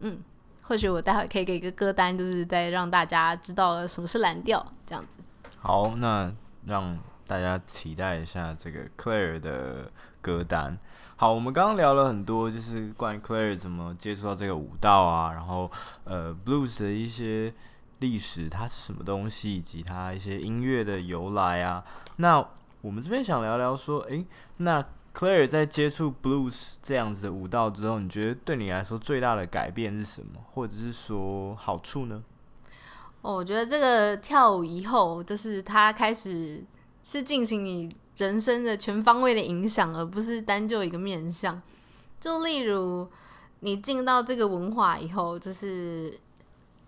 [0.00, 0.22] 嗯，
[0.62, 5.22] 或许我待会可以给一个歌单，就是再让大家知道什么是蓝调这样子。
[5.58, 6.30] 好，那
[6.66, 10.78] 让大家期待一下这个 Claire 的歌单。
[11.16, 15.70] 好，我们刚刚聊了很多，就是关于 Claire 怎么接触到这个舞蹈啊，然后
[16.04, 17.54] 呃，Blues 的一些
[18.00, 21.82] 历史，它是什么东西，以及它一些音乐的由来啊。
[22.16, 22.46] 那
[22.80, 24.26] 我们这边想聊聊说，诶，
[24.58, 32.22] 那 Claire 在接触 Blues 这样子的舞蹈之后，你觉得对你来说最大的改变是什么，或者是说好处呢？
[33.22, 36.62] 哦，我觉得这个跳舞以后，就是它开始
[37.02, 41.62] 是进行你人生的全方位的影响，而不是单就一个面向。
[42.20, 43.08] 就例如
[43.60, 46.18] 你进到这个文化以后，就是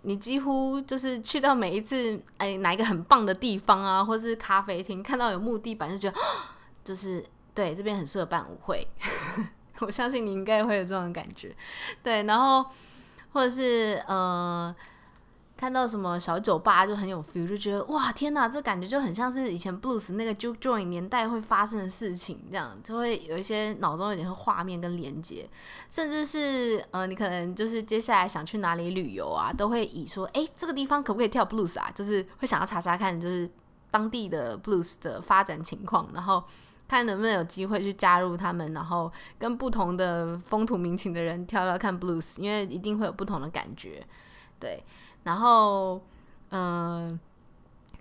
[0.07, 6.17] 你几乎就是去到每一次哎哪一个很棒的地方啊，或是咖啡厅，看到有木地板就觉得，
[6.85, 8.87] 就是对这边很适合办舞会。
[9.81, 11.55] 我相信你应该会有这种感觉，
[12.03, 12.71] 对，然后
[13.33, 14.75] 或者是呃。
[15.57, 25.49] 看到什么小酒吧就很有 feel，就觉得哇天哪，这感觉就很像是以前 blues 那个 j u j o i n 年代会发生的事情，这样就会有一些脑中有点画面跟连接，
[25.89, 31.91] 甚至是呃，你可能就是接下来想去哪里旅游啊，都会以说，哎，这个地方可不可以跳 blues 啊？
[31.95, 33.51] 就是会想要查查看，就是
[33.91, 36.45] 当地的 blues 的发展情况，然后
[36.87, 44.07] 看能不能有机会去加入他们，然后跟不同的风土民情的人跳跳看 blues，因为一定会有不同的感觉，
[44.61, 44.85] 对。
[45.27, 46.01] 然后，
[46.51, 47.19] 嗯、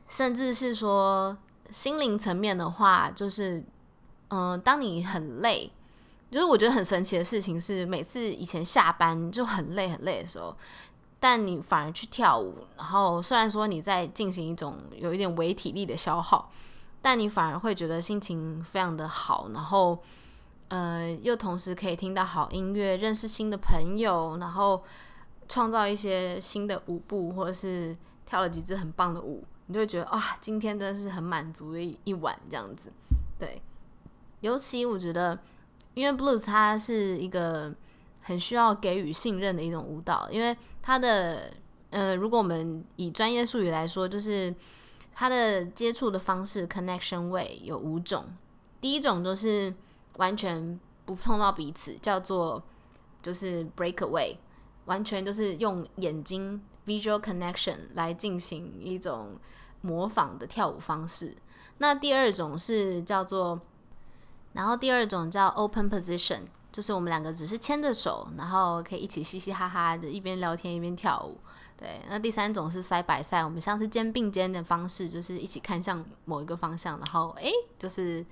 [0.08, 1.36] 甚至是说
[1.72, 3.64] 心灵层面的话，就是，
[4.28, 5.72] 嗯、当你很累，
[6.30, 10.56] 就是我觉得很神奇的事情是，每次以前下班就很累很累的时候，
[11.20, 16.52] 但你反而去跳舞，然后虽然说你在进行一种有一点微体力的消耗，
[17.02, 19.98] 但你反而会觉得心情非常的好，然后，
[20.68, 24.84] 呃，又同时可以听到好音乐，认识新的朋友，然后。
[25.48, 32.92] 创造一些新的舞步，或者是跳了几支很棒的舞，你就会觉得哇，今天真的是很满足的一一晚这样子。
[33.38, 33.62] 对，
[34.42, 35.38] 尤其我觉得，
[35.94, 37.74] 因为 Blues 它是一个
[38.22, 41.54] 很需要给予信任的一种舞蹈，因为它的
[41.92, 44.54] 呃，如果我们以专业术语来说，就是
[45.14, 48.26] 它的接触的方式 （connection way） 有五种。
[48.82, 49.74] 第一种就是
[50.18, 52.62] 完全不碰到彼此，叫做
[53.22, 54.36] 就是 breakaway。
[54.86, 59.38] 完全就是用眼睛 visual connection 来进行一种
[59.82, 61.36] 模仿的跳舞方式。
[61.78, 63.60] 那第二种是叫做，
[64.54, 71.38] 然后第二种叫 open position，就是我们两个只是牵着手，然后可以一起嘻嘻哈哈的，一边聊天一边跳舞。
[71.78, 78.26] 对，那第三种是 side by side，我们像是肩并肩的方式，就是一起看向某一个方向，然后诶，就是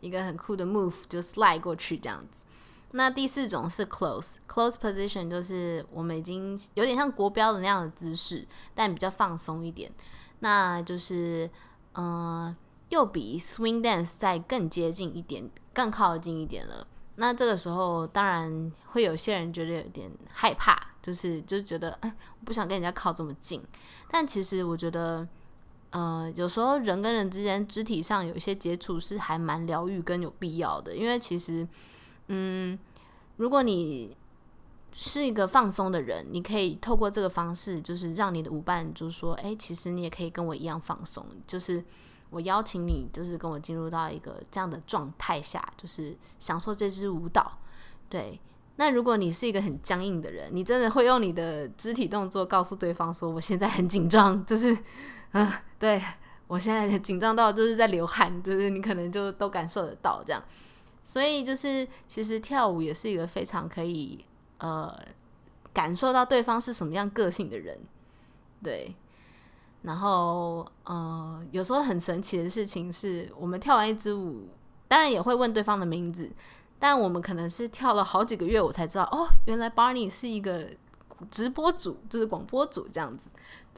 [0.00, 2.44] 一个很酷的 move，就 slide 过去这样子。
[2.92, 9.88] 那第四种是 close close position，就是我们已经有点像国标的那样的姿势，但比较放松一点。
[10.40, 11.48] 那就是，
[11.94, 12.54] 嗯、
[12.88, 16.84] 又比 swing dance 再更接近一点，更靠近一点了。
[17.14, 23.62] 那这个时候，当然会有些人觉得有点害怕，就是就是觉得，哎，我不想跟人家靠这么近。
[24.10, 25.28] 但其实我觉得，
[25.90, 31.68] 呃，有时候人跟人之间肢体上有一些接触是还蛮疗愈跟有必要的，因为其实。
[32.32, 32.78] 嗯，
[33.38, 34.16] 如果你
[34.92, 41.26] 是一个放松的人，你可以透过这个方式，就是让你的舞伴就是说，哎，其实你也可以跟我一样放松。
[41.44, 41.84] 就是
[42.30, 47.58] 我邀请你，就是跟我进入到一个这样的状态下，就是享受这支舞蹈。
[48.08, 48.40] 对，
[48.76, 54.76] 那如果你是一个很僵硬的人，你真的会用你的肢体动作告诉对方说，我现在很紧张，就是，
[55.32, 56.00] 嗯、对，
[56.46, 60.42] 我现在紧张到就是在流汗，就是你可能就都感受得到这样。
[61.10, 64.24] 所以就是，其实跳舞也是一个非常可以
[64.58, 64.96] 呃
[65.72, 67.76] 感受到对方是什么样个性的人，
[68.62, 68.94] 对。
[69.82, 74.46] 然后呃，有时候很神奇的事情是，我们跳完一支舞，
[74.86, 76.30] 当然也会问对方的名字，
[76.78, 80.68] 但我们可能是跳了好几个月，我才知道哦，原来 Barney 是一个
[81.28, 83.24] 直播主，就是广播主这样子。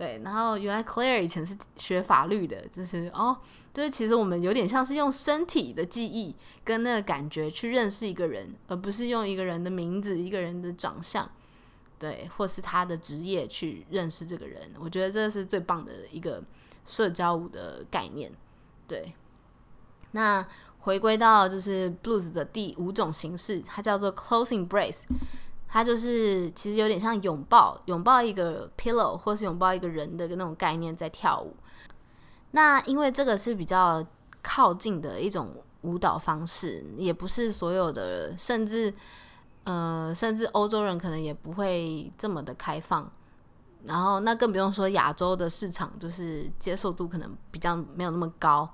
[0.03, 3.39] 对，然后原来 Claire 以前是学法律的，就是哦，
[3.73, 6.35] 就是其实我们有点像是用身体的记忆
[6.65, 11.31] 跟那个感觉去认识一个人，而不是用一个人的名字、一个人的长相，
[12.01, 14.73] 对，或是他的职业去认识这个人。
[14.81, 16.43] 我觉得这是最棒的一个
[16.85, 18.33] 社交舞的概念。
[18.89, 19.15] 对，
[20.11, 20.45] 那
[20.81, 25.03] 回归到就是 Blues 的第五种形式，它叫做 Closing Brace。
[25.75, 31.57] 它就是其实有点像拥抱，拥抱一个 pillow 或是拥抱一个人的那种概念在跳舞。
[32.51, 34.05] 那因为这个是比较
[34.43, 38.93] 靠近的一种舞蹈方式，也不是所有的，甚至
[39.65, 43.11] 呃，甚至欧洲人可能也不会这么的开放。
[43.85, 48.69] 然后那更不用说亚洲的市场，就是接受度可能比较没有那么高。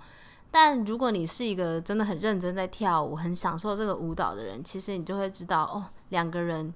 [0.50, 6.72] 但如果你是一个真的很认真在跳舞、很享受这个舞蹈的人，其实你就会知道，哦，两个人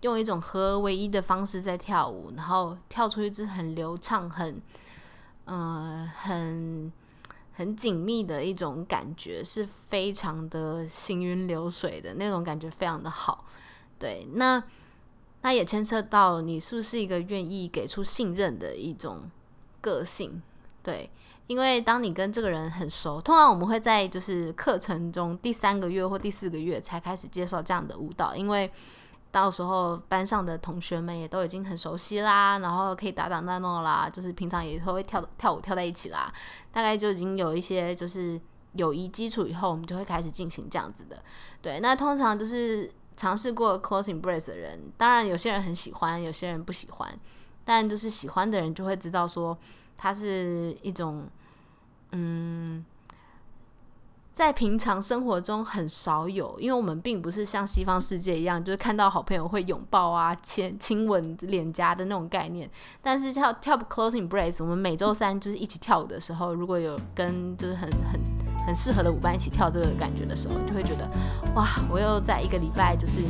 [0.00, 4.60] 用一种合而为一的方式在跳舞，然后跳出一支很流畅、很
[5.44, 6.92] 嗯、很
[7.52, 13.44] 很紧密的一种感觉，是非常的行云流水的那种感觉，非常的好。
[14.00, 14.62] 对，那
[15.42, 19.30] 那也牵扯到你是不是一个愿意给出信任的一种
[19.80, 20.42] 个性，
[20.82, 21.08] 对。
[21.52, 28.72] 因为当你跟这个人很熟，通常我们会在就是课程中第三个月或第四个月才开始介绍这样的舞蹈，因为
[29.30, 36.32] 到时候班上的同学们也都已经很熟悉啦，然后可以打打闹闹啦，就是平常也都会跳跳舞跳在一起啦，
[36.72, 38.40] 大概就已经有一些就是
[38.76, 41.22] 友谊基础以后，我们就会开始进行这样子的。
[41.60, 47.14] 对，那通常就是尝试过 close embrace 的人，当然有些人很喜欢，有些人不喜欢，
[47.62, 49.58] 但就是喜欢的人就会知道说。
[49.94, 51.28] 它是一种，
[52.12, 52.84] 嗯，
[54.34, 62.70] 在平常生活中很少有，因为我们并不是像西方世界一样，就是看到好朋友会拥抱啊、亲亲吻脸颊的那种概念。
[63.02, 68.20] 但是跳跳 close embrace，我们每周三就是一起跳舞的时候，如果有跟就是很很
[68.66, 71.08] 很适合的舞伴一起跳这个感觉的时候，就会觉得
[71.54, 73.20] 哇，我又在一个礼拜就是，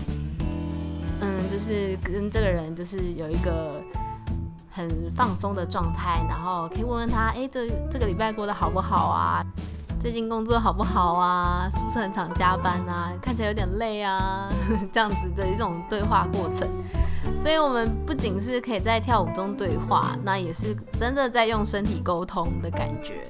[1.20, 3.80] 嗯，就是跟这个人就是有一个。
[4.72, 9.44] 很放松的状态，然后可以问问他，哎，这这个礼拜过得好不好啊？
[10.00, 11.68] 最近工作好不好啊？
[11.70, 13.12] 是不是很常加班啊？
[13.20, 14.48] 看起来有点累啊，
[14.90, 16.66] 这样子的一种对话过程。
[17.36, 23.22] 所以，我们不仅是可以在跳舞中对话，那也是真的在用身体沟通的感觉。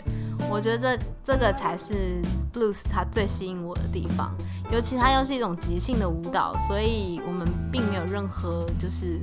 [0.48, 2.22] 我觉得这这个才是
[2.55, 4.35] Blues 它最吸引我的地方，
[4.70, 9.20] 尤其它又是一种即兴的舞蹈，所以我们并没有任何就是。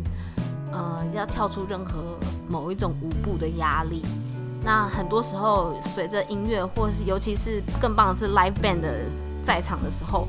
[0.71, 2.17] 呃，要跳出任何
[2.49, 4.03] 某一种舞步的压力。
[4.62, 9.05] 那很多时候，随着音乐，或是尤其是更棒的是 live band 的
[9.41, 10.27] 在场的时候，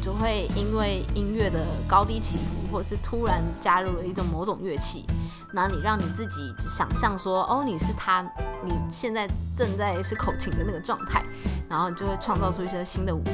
[0.00, 5.06] 就会因为音乐的高低起伏，或者是突然加入了一种某种乐器，
[5.52, 8.22] 那你让你自己想象说，哦，你是他，
[8.64, 11.22] 你现在正在是口琴的那个状态，
[11.68, 13.30] 然后你就会创造出一些新的舞步。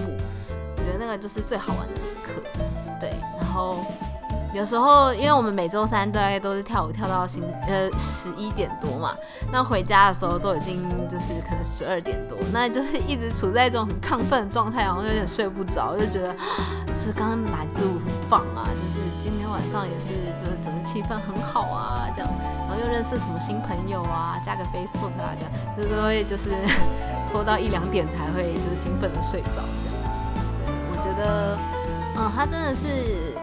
[0.77, 2.33] 我觉得那个就是最好玩的时刻，
[3.01, 3.79] 对，然后。
[4.55, 9.12] 有时候，因为我们每周三大概都是跳舞跳到星呃十一点多嘛，
[9.51, 16.33] 那回家的时候都已经就是可能十二点多，那就是一直处在一种很亢奋的状态，然后有点睡不着，就觉得
[16.87, 20.07] 就是刚刚来支舞很棒啊，就是今天晚上也是
[20.40, 22.31] 就是整个气氛很好啊，这样，
[22.69, 26.51] 然后又认识什么新朋友啊，加个 Facebook 啊，这样，就是都会就是
[27.33, 29.99] 拖到一两点才会就是兴奋的睡着这样。
[30.62, 31.59] 对，我觉得，
[32.17, 33.37] 嗯，他真的是。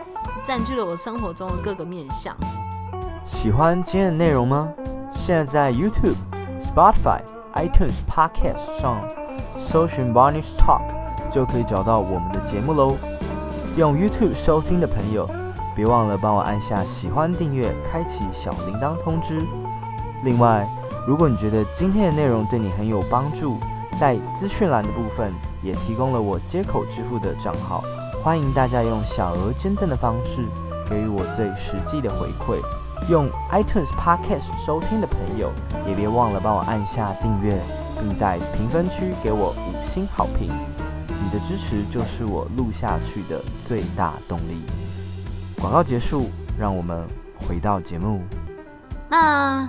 [0.44, 2.36] 占据了我生活中的各个面向。
[3.26, 4.68] 喜欢今天的内容吗？
[5.14, 6.16] 现在在 YouTube、
[6.60, 7.22] Spotify、
[7.54, 9.02] iTunes Podcast 上
[9.60, 10.82] 搜寻 Barney's Talk
[11.32, 12.96] 就可以找到我们的节目喽。
[13.78, 15.30] 用 YouTube 收听的朋友，
[15.76, 19.40] 别忘了帮我按下喜欢、订阅、开启小铃铛通知。
[20.24, 20.68] 另外，
[21.08, 23.58] 如果你觉得今天的内容对你很有帮助，
[24.00, 27.84] 在资讯栏的部分也提供了我街口支付的账号。
[28.24, 30.46] 欢迎大家用小额捐赠的方式
[30.88, 32.62] 给予我最实际的回馈。
[33.10, 35.52] 用 iTunes Podcast 收听的朋友，
[35.88, 37.60] 也别忘了帮我按下订阅，
[38.00, 40.52] 并在评分区给我五星好评。
[41.08, 44.62] 你的支持就是我录下去的最大动力。
[45.60, 46.30] 广告结束，
[46.60, 47.04] 让我们
[47.48, 48.22] 回到节目。
[49.10, 49.68] 那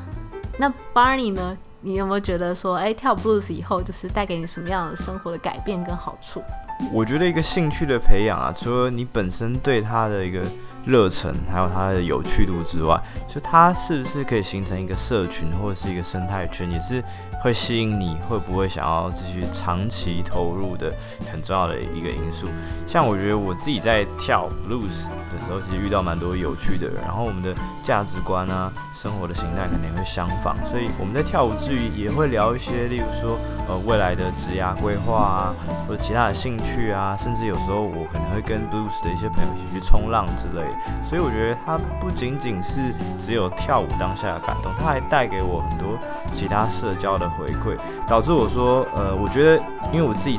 [0.59, 1.57] 那 Barney 呢？
[1.81, 6.43] 你有没有觉得说，哎，跳 Blues 以后就是带给你什么样的生活的改变跟好处？
[6.91, 10.43] 我觉得一个兴趣的培养啊，除了你本身对它的一个
[10.85, 17.03] 热忱，还有它的有趣度之外，就它是不是可以形成一个社群或者是一个生态圈，也是
[17.43, 20.93] 会吸引你会不会想要继续长期投入的
[21.31, 22.49] 很重要的一个因素。
[22.87, 35.55] 像我觉得我自己在跳 blues 的时候，其实遇到蛮多有趣的人，然后我们的价值观啊、生活的形态可能也会相仿，所以我们在跳舞之余也会聊一些，例如说呃未来的职业规划啊，
[35.87, 40.72] 或者其他的兴趣啊，甚至有时候我可能会跟 blues 的一些朋友一起去冲浪之类。
[41.05, 42.81] 所以我觉得它不仅仅是
[43.19, 45.99] 只有跳舞当下的感动，它还带给我很多
[46.33, 49.63] 其他社交的回馈，导致我说，呃，我觉得
[49.93, 50.39] 因为我自己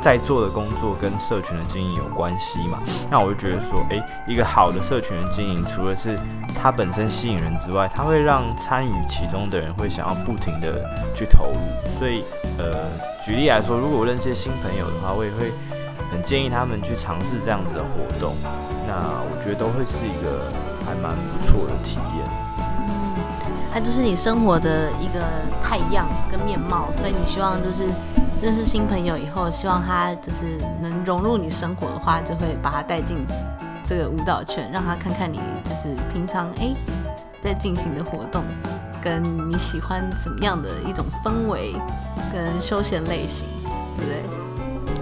[0.00, 2.78] 在做的工作跟社群的经营有关系嘛，
[3.10, 6.18] 那我就觉得说，诶，一个好的社群的经营，除了是
[6.54, 11.58] 它本身吸引人之外，它会让参与其中的人会想要不停的去投入。
[11.98, 12.22] 所以，
[12.58, 12.86] 呃，
[13.24, 15.50] 举例来说，如果我认识新朋友的话，我也会。
[16.10, 18.34] 很建议他们去尝试这样子的活动。
[18.86, 18.94] 那
[19.30, 20.50] 我觉得都会是一个
[20.84, 22.26] 还蛮不错的体验。
[22.58, 23.14] 嗯，
[23.72, 25.20] 它就是你生活的一个
[25.62, 27.84] 太阳跟面貌，所以你希望就是
[28.42, 33.18] 认识新朋友以后，希望他就是能融入你生活的话，就会把他带进
[33.84, 36.74] 这个舞蹈圈，让他看看你就是平常哎
[37.40, 38.42] 在进行的活动。
[39.00, 41.76] 跟你喜欢怎么样的一种氛围
[42.32, 43.46] 跟休闲类型，
[43.96, 44.22] 对不对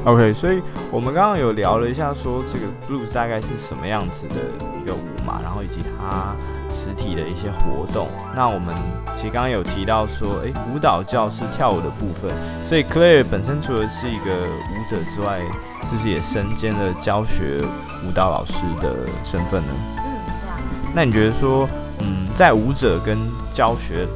[0.07, 4.35] ？OK，所以我们刚刚有聊了一下，说这个 blues 大概是什么样子的
[4.81, 6.35] 一个舞嘛，然后以及它
[6.71, 8.09] 实体的一些活动。
[8.35, 8.75] 那我们
[9.17, 12.31] 其实刚刚有提到说，诶，舞蹈教室跳舞的部分，
[12.65, 15.41] 所以 Claire 本身除了是一个舞者之外，
[15.85, 17.59] 是不是也身兼了教学
[18.07, 18.95] 舞蹈老师的
[19.25, 19.69] 身份呢？
[19.99, 20.59] 嗯，对啊。
[20.95, 21.69] 那你觉得说？
[21.99, 23.17] 嗯，在舞者跟
[23.55, 24.07] 教学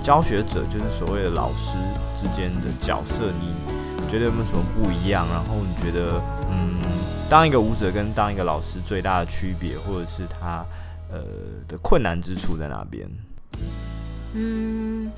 [0.00, 1.76] 教学者，就是所谓的老师
[2.16, 3.52] 之间的角色，你
[4.10, 5.24] 觉得有没有什么不一样？
[5.28, 6.82] 然后你觉得，嗯，
[7.30, 10.66] 当一个舞者跟当一个老师最大的区别，或者是他
[11.12, 11.22] 呃
[11.68, 13.08] 的困难之处在哪边？
[14.32, 15.12] 嗯，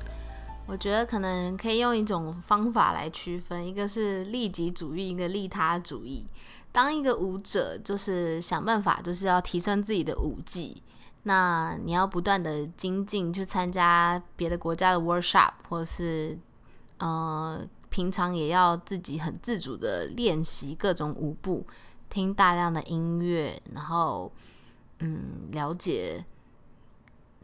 [0.67, 6.27] 我觉得可能可以用一种方法来区分，一个是利己主义，一个利他主义。
[6.71, 10.83] 当一个舞者，就是想办法，就是要提升自己的舞技。
[11.23, 16.37] 那你要不断的精进，去参加别的国家的 workshop，或者是
[16.97, 17.59] 呃，
[17.93, 21.63] 平常也要自己很自主的练习各种舞步，
[22.09, 24.31] 听大量的音乐，然后
[25.01, 26.25] 嗯，了解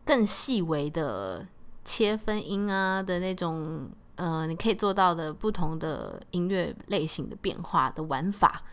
[0.03, 1.45] 更细微的
[1.85, 8.63] 切分音啊的那种呃，你可以做到的不同的音乐类型的变化的玩法，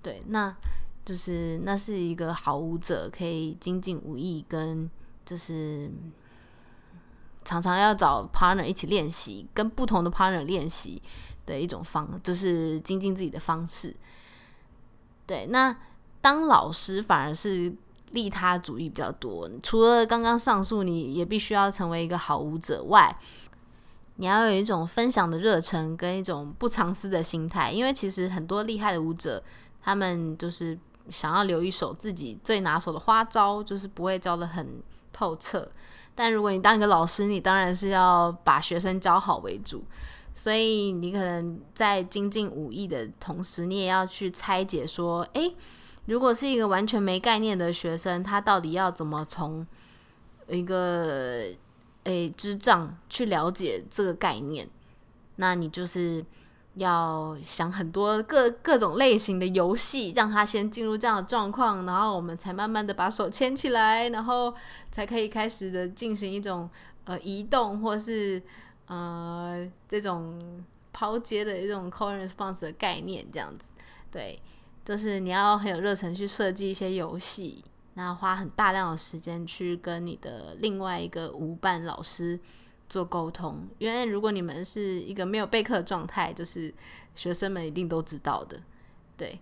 [0.00, 0.54] 对，那。
[1.06, 4.90] 就是那是一个好舞者可以精进武艺，跟
[5.24, 5.88] 就是
[7.46, 11.00] 常常要找 partner 一起练习，跟不同的 partner 练习
[11.46, 13.96] 的一种方，就是精进自己的方式。
[15.24, 15.74] 对，那
[16.20, 17.72] 当老师反而是
[18.10, 19.48] 利他主义比较多。
[19.62, 23.16] 除了刚刚上述，你也必须要成为一个好舞者外，
[24.16, 29.42] 你要有一种分享的热忱跟一种不藏私的心态，因为其实很多厉害的舞者，
[29.80, 30.78] 他们就是。
[31.08, 34.82] 想要留一手自己最拿手的花招，就是不会教的很
[35.12, 35.70] 透彻。
[36.16, 39.84] 但如果你当一个老师，你当然是要把学生教好为主。
[40.34, 45.54] 所以你可能在精进武艺的同时，你也要去拆解说：诶，
[46.06, 49.64] 如果是一个完全没概念的学生，他到底要怎么从
[50.48, 51.44] 一个
[52.02, 54.68] 诶智障去了解这个概念？
[55.36, 56.24] 那你就是。
[56.76, 64.54] 要想很多各各种类型的游戏，让他先进入这样的状况，然后我们才慢慢的把手牵起来，然后
[64.92, 66.68] 才可以开始的进行一种
[67.04, 68.42] 呃移动或是
[68.88, 70.38] 呃这种
[70.92, 73.64] 抛接的一种 call response 的概念，这样子。
[74.12, 74.38] 对，
[74.84, 77.64] 就是你要很有热忱去设计一些游戏，
[77.94, 82.38] 然后花很大量的时间去跟你的另外一个舞伴老师。
[82.88, 86.72] 做沟通，因为如果你们是一个没有备课的状态，就是
[87.14, 88.60] 学生们一定都知道的。
[89.16, 89.40] 对，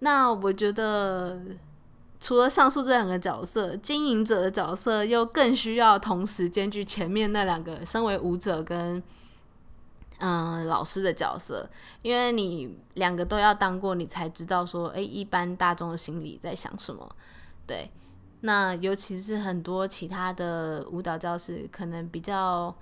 [0.00, 1.40] 那我觉得
[2.20, 9.02] 除了上述这两个角色，经营者的角色又更需要同时兼具前面那两个，身为舞者跟
[10.18, 11.68] 嗯、老师的角色，
[12.02, 17.08] 因为你两个都要当过，你才知道说，诶，一般大众的心里在想什么，
[17.66, 17.90] 对。
[18.46, 22.76] 那尤其是很多其他的舞蹈教室，可能比较，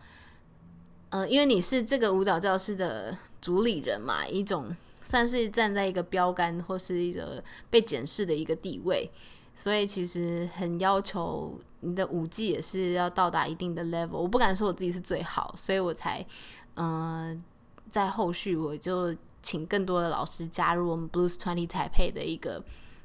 [1.11, 7.41] 呃，因为你是这个舞蹈教室的主理人嘛，一种算是站在一个标杆或是一个
[7.71, 9.09] 被检视的一个地位，
[9.55, 14.17] 所以其实很要求你的舞技也是要到达一定的 level。
[14.17, 16.27] 我不敢说我自己是最好，所以我才，
[16.75, 17.41] 嗯、
[17.89, 22.65] 在后续我就请更多的老师加入我们 Blues Twenty 彩配的一个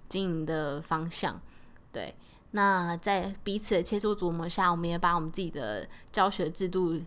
[0.10, 1.39] 经营的方向，
[1.91, 2.16] 对。
[2.52, 7.00] 那在彼此的切磋琢磨下，我们也把我们自己的教学制度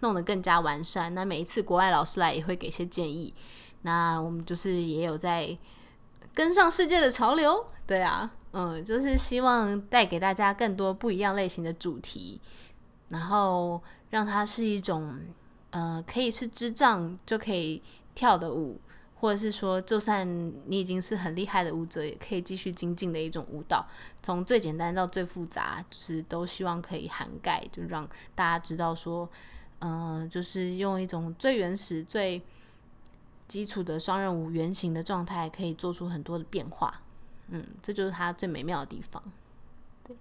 [0.00, 1.14] 弄得更加完善。
[1.14, 3.32] 那每一次国外老师来也会给些建议。
[3.82, 5.56] 那我们就是也有在
[6.34, 12.40] 跟上世界的潮流，对啊， 嗯，就是希望带给大家更多不一样类型的主题，
[13.08, 13.80] 然后
[14.10, 15.18] 让它是一种
[15.70, 17.80] 呃可以是智障就可以
[18.14, 18.80] 跳的舞。
[19.20, 20.26] 或者是说，就算
[20.66, 23.84] 你已经是很厉害的舞者，也可以继续精进的一种舞蹈，
[24.22, 29.28] 从最简单到最复杂，就是都希望可以涵盖，就让大家知道说，
[29.80, 32.40] 嗯、就是用一种最原始、最
[33.46, 37.02] 基础的双人舞原型的状态，可以做出很多的变化。
[37.48, 39.22] 嗯，这就是它最美妙的地方。
[40.04, 40.16] 对。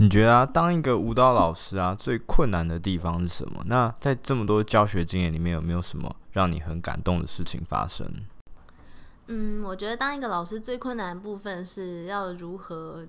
[0.00, 3.60] 你觉得啊，当一个舞蹈老师啊，最困难的地方是什么？
[3.66, 8.08] 那在这么多教学经验里面，有没有什么让你很感动的事情发生？
[9.26, 13.04] 嗯，我觉得当一个老师最困难的部分是要如何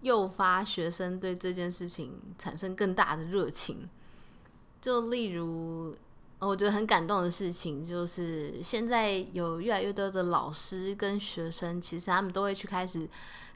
[0.00, 3.88] 诱发学生对这件事情产生更大的热情。
[4.80, 5.96] 就例如，
[6.40, 13.08] 我觉得很感动的事情就是，现在有越来越多的老师跟学生，其实他们都会去开始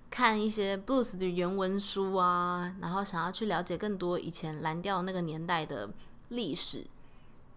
[0.09, 5.91] 看一些 blues 的原文书啊，然后想要去了解更多以前蓝调那个年代的
[6.29, 6.87] 历史，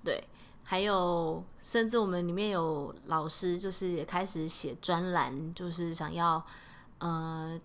[0.03, 0.23] 对。
[0.71, 6.45] 还有，甚至我们里面有老师，就是也开始写专栏，就是想要
[6.99, 7.59] 呃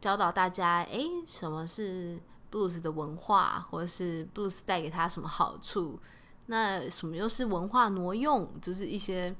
[0.00, 2.18] 教导大家，哎，什么是
[2.50, 6.00] blues 的文化，或者是 blues 带给他什么好处？
[6.46, 8.50] 那什么又是文化挪用？
[8.60, 9.32] 就是一些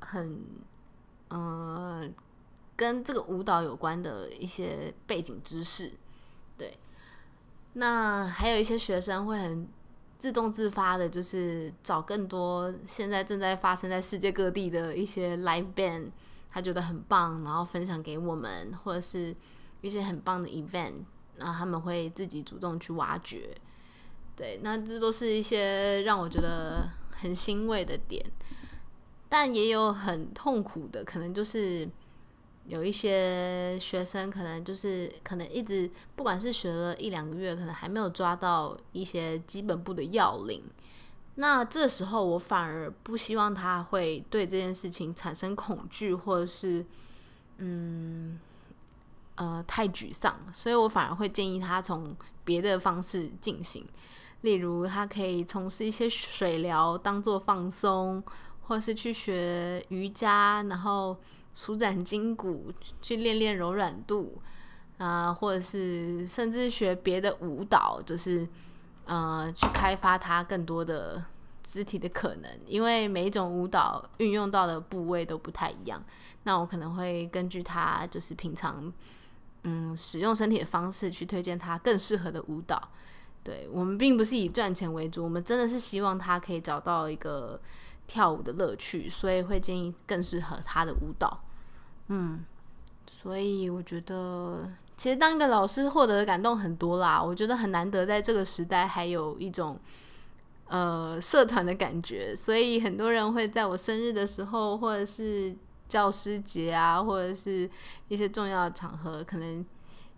[0.00, 0.44] 很
[1.28, 2.06] 呃
[2.76, 5.90] 跟这个舞蹈有关的一些背景知识。
[6.58, 6.78] 对，
[7.72, 9.66] 那还有一些学生会很。
[10.22, 16.12] 自动自发的，就是找更多现在正在发生在世界各地的一些 live band，
[16.48, 19.34] 他觉得很棒，然后分享给我们，或者是
[19.80, 20.92] 一些很棒的 event，
[21.38, 23.52] 然后他们会自己主动去挖掘。
[24.36, 28.24] 对，那这都是一些让我觉得很欣慰的点，
[29.28, 31.88] 但也有很痛苦的，可能就是。
[32.66, 40.62] 有一些学生可能就是可能一直不管是学了一两个月，可能还没有抓到一些基本步的要领。
[41.34, 46.86] 那这时候我反而不希望他会对这件事情产生恐惧，或者是
[47.58, 48.38] 嗯
[49.34, 50.38] 呃太沮丧。
[50.54, 53.84] 所以我反而会建议他从别的方式进行，
[54.42, 58.22] 例如他可以从事一些水疗当做放松，
[58.68, 61.16] 或是去学瑜伽，然后。
[61.54, 64.40] 舒展筋骨，去练练柔软度
[64.98, 68.48] 啊、或者是甚至学别的舞蹈，就是
[69.04, 71.24] 呃，去开发他更多的
[71.62, 72.50] 肢体的可能。
[72.66, 76.02] 因为每一种舞蹈运用到的部位都不太一样，
[76.44, 78.92] 那我可能会根据他就是平常
[79.64, 82.90] 嗯使用身体的方式去推荐他更适合的舞蹈。
[83.42, 87.60] 对，我们并不是以赚钱为主，我们真的是希望他可以找到一个。
[88.12, 91.42] 跳舞的乐趣，所以会建议更适合他的舞蹈。
[92.08, 92.44] 嗯，
[93.08, 97.22] 所以我觉得，其实当一个老师获得的感动很多啦。
[97.22, 99.80] 我觉得很难得在这个时代还有一种
[100.66, 105.56] 呃社团的感觉，所以很多人会在我生日的时候，或者是
[105.88, 107.70] 教师节啊，或者是
[108.08, 109.64] 一些重要的场合，可能。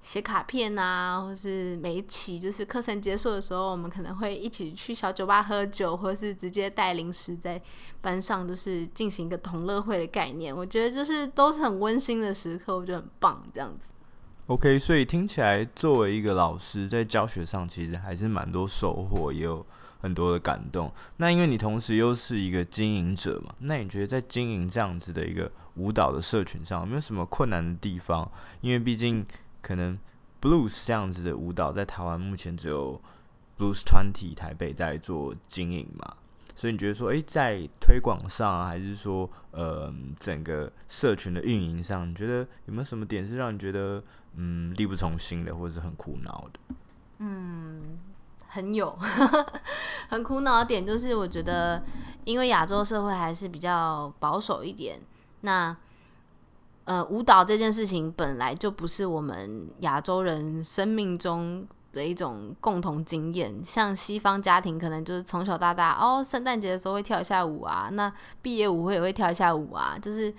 [0.04, 7.60] 写卡片啊，或是每一期就是课程结束的时候，我们可能会一起去小酒吧喝酒，或是直接带零食在
[8.02, 10.54] 班上，就是进行一个同乐会的概念。
[10.54, 13.86] 我觉得就是都是很温馨的时刻，我觉得很棒，这样子。
[14.48, 19.64] OK，所以听起来作为一个老师，在教学上其实还是蛮多收获，也有
[20.02, 20.92] 很多的感动。
[21.16, 28.30] 那因为你同时又是一个经营者嘛，那你觉得在经营这样子的一个舞蹈的社群上，有没有什么困难的地方？
[28.60, 29.24] 因为毕竟。
[29.64, 29.98] 可能
[30.42, 33.00] blues 这样子的舞蹈在台湾目前只有
[33.58, 36.14] blues 团体台北在做经营嘛，
[36.54, 44.04] 所以你觉得说，诶、在推广上啊，还是说，呃，整个社群的运营上，你觉得有没有什么点是让你觉得，
[44.34, 46.74] 嗯，力不从心的，或者是很苦恼的？
[47.20, 47.96] 嗯，
[48.48, 48.98] 很有，
[50.10, 51.82] 很苦恼的点就是，我觉得，
[52.24, 55.00] 因为亚洲社会还是比较保守一点，
[55.40, 55.74] 那。
[56.84, 63.64] 呃，舞蹈这件事情本来就不是我们亚洲人生命中的一种共同经验。
[63.64, 68.12] 像西方家庭，可能就是从小到大，哦，圣诞节的时候会跳一下舞啊，那
[68.42, 70.34] 毕业舞会也会跳一下舞啊，就是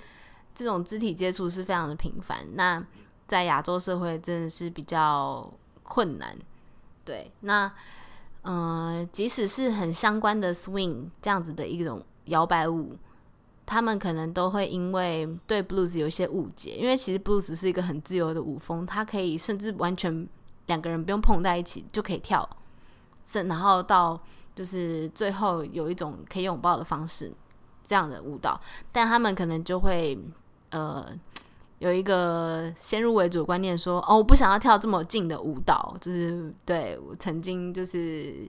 [0.54, 2.46] 这种肢体接触是非常的频繁。
[2.54, 2.86] 那
[3.28, 6.38] 在亚洲社会真的是比较困难。
[7.04, 7.72] 对，那
[8.44, 12.96] 呃，即使是很相关的 swing 这样子的一种摇摆舞。
[13.68, 20.28] 他们可能都会因为对 blues 有一些误解，因为其实 blues 是一个很自由的舞风，它可以甚至完全
[20.68, 22.48] 两个人不用碰在一起就可以跳，
[23.24, 24.22] 是然后到
[24.54, 27.34] 就是最后有一种可以拥抱的方式
[27.84, 28.62] 这样的舞蹈，
[28.92, 30.16] 但他们可能就会
[30.70, 31.08] 呃
[31.80, 38.48] 有一个先入为主的观念说，哦，我不想要跳这么近的舞蹈，就是对我曾经就是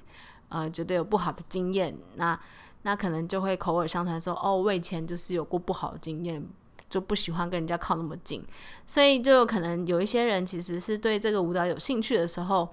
[0.51, 2.39] 呃觉得有不好的经验那。
[2.87, 6.41] 那可能就会口耳相传说，哦，我以前就是有过不好的经验，
[6.89, 8.45] 就不喜欢跟人家靠那么近，
[8.87, 12.69] 所以就可能有一些人其实是对这个舞蹈有兴趣的时候，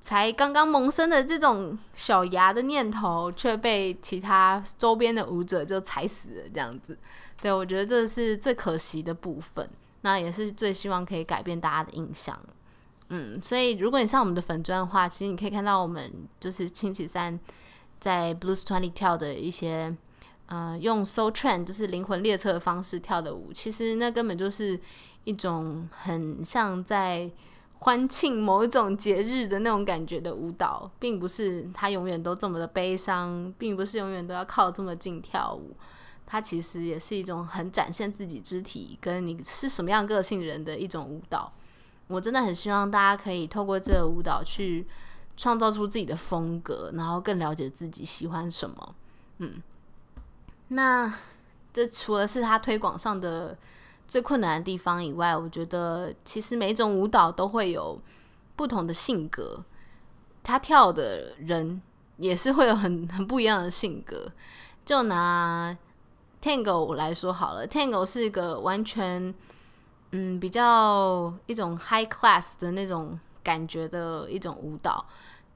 [0.00, 6.98] 才刚刚萌生的这种小芽的念头，却被其他周边的舞者就踩死了，这样子。
[7.42, 9.68] 对，我觉得这是最可惜的部分，
[10.00, 12.34] 那也是最希望可以改变大家的印象。
[13.10, 16.10] 嗯，所以如果你上我们的粉砖的话，其实你可以看到我们
[16.40, 17.38] 就是星期三。
[18.00, 19.94] 在 Blues 团里跳的一些
[20.46, 24.78] 呃用 Soul Train 就是灵魂列车的方式跳的舞，其实那根本就是
[25.24, 27.30] 一种很像在
[27.80, 35.76] 欢庆某一种节日的那种感觉的舞蹈，并不是它永远都这么的悲伤，并不是永远都要靠这么近跳舞。
[36.26, 41.52] 它其实也是一种很展现自己肢体跟你是什么样个性人的一种舞蹈。
[42.08, 44.86] 我真的很希望大家可以透过这个舞蹈去
[45.38, 48.94] 创造出自己的风格，然后更了解自己喜欢什么。
[49.38, 49.62] 嗯，
[50.68, 51.14] 那
[51.72, 53.56] 这除了是他推广上的
[54.08, 57.98] 最困难的地方以外，我觉得其实每种舞蹈都会有
[58.56, 59.64] 不同的性格，
[60.42, 61.80] 他跳的人
[62.16, 64.30] 也是会有很很不一样的性格。
[64.84, 65.76] 就拿
[66.42, 69.32] Tango 来说好了，Tango 是一个完全
[70.10, 75.06] 嗯比较一种 high class 的那种感觉的一种舞蹈，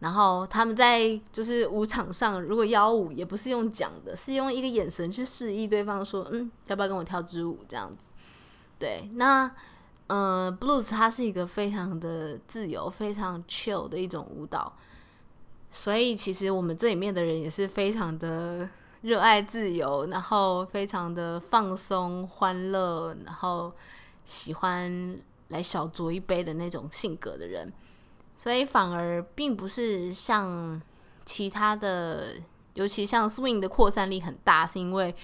[0.03, 8.13] 然后他们在就是舞场上如果邀舞，也不是用讲的，是用一个眼神去示意对方说，嗯，要不要跟我跳支舞这样子。
[8.79, 9.51] 对，那
[10.09, 14.73] 呃 Blues 它是一个非常的自由、非常 chill 的一种舞蹈，
[15.71, 18.69] 所以其实我们这里面的人也是非常的。
[19.03, 23.73] 热爱自由，然后非常的放松、欢乐，然后
[24.25, 27.73] 喜欢来小酌一杯的那种性格的人，
[28.35, 30.81] 所以反而并不是像
[31.25, 32.35] 其他的，
[32.75, 35.15] 尤其像 Swing 的扩散力很大，是因为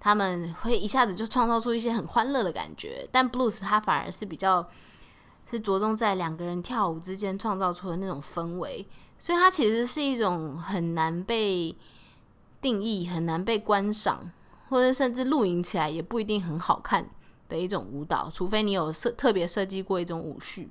[0.00, 3.08] 他们会一下子就创造出一些很欢乐的感觉。
[3.10, 4.68] 但 Blues 它反而是比较
[5.50, 8.86] 是着重在两个人跳舞之间创造出的那种氛围，
[9.18, 11.76] 所以它其实是一种很难被。
[12.58, 14.28] 定义很难被观赏，
[14.70, 17.08] 或者甚至录影起来也不一定很好看
[17.48, 20.68] 的一种舞蹈，除非你有设特别设计过一种舞序。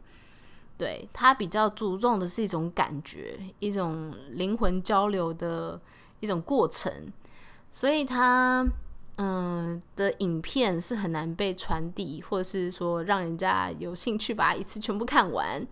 [0.77, 5.79] 对，它比较注重的是一种感觉，一种灵魂交流的
[6.19, 6.91] 一种过程，
[7.71, 8.67] 所以它
[9.17, 15.65] 嗯的影片是很难被传递，或者是说让人家有兴趣把一次全部看完。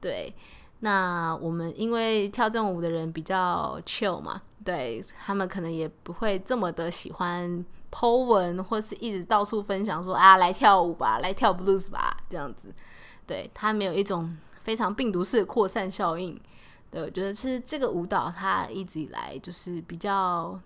[0.00, 0.34] 对。
[0.80, 12.74] 那我们因为跳这种舞的人比较 chill 嘛，对，他们可能也不会这么的喜欢 po 文，或是一直到处分享说啊，来跳舞吧，来跳 blues 吧，这样子。
[13.26, 16.40] 对，它没有一种非常病毒式的扩散效应。
[16.90, 20.58] 对，我觉得是这个舞蹈它一直以来就是比较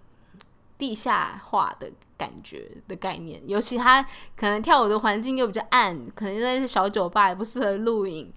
[0.77, 4.03] 地下化的感觉的概念，尤其它
[4.37, 8.33] 可能跳舞的环境又比较暗，可能在小酒吧也不适合录影。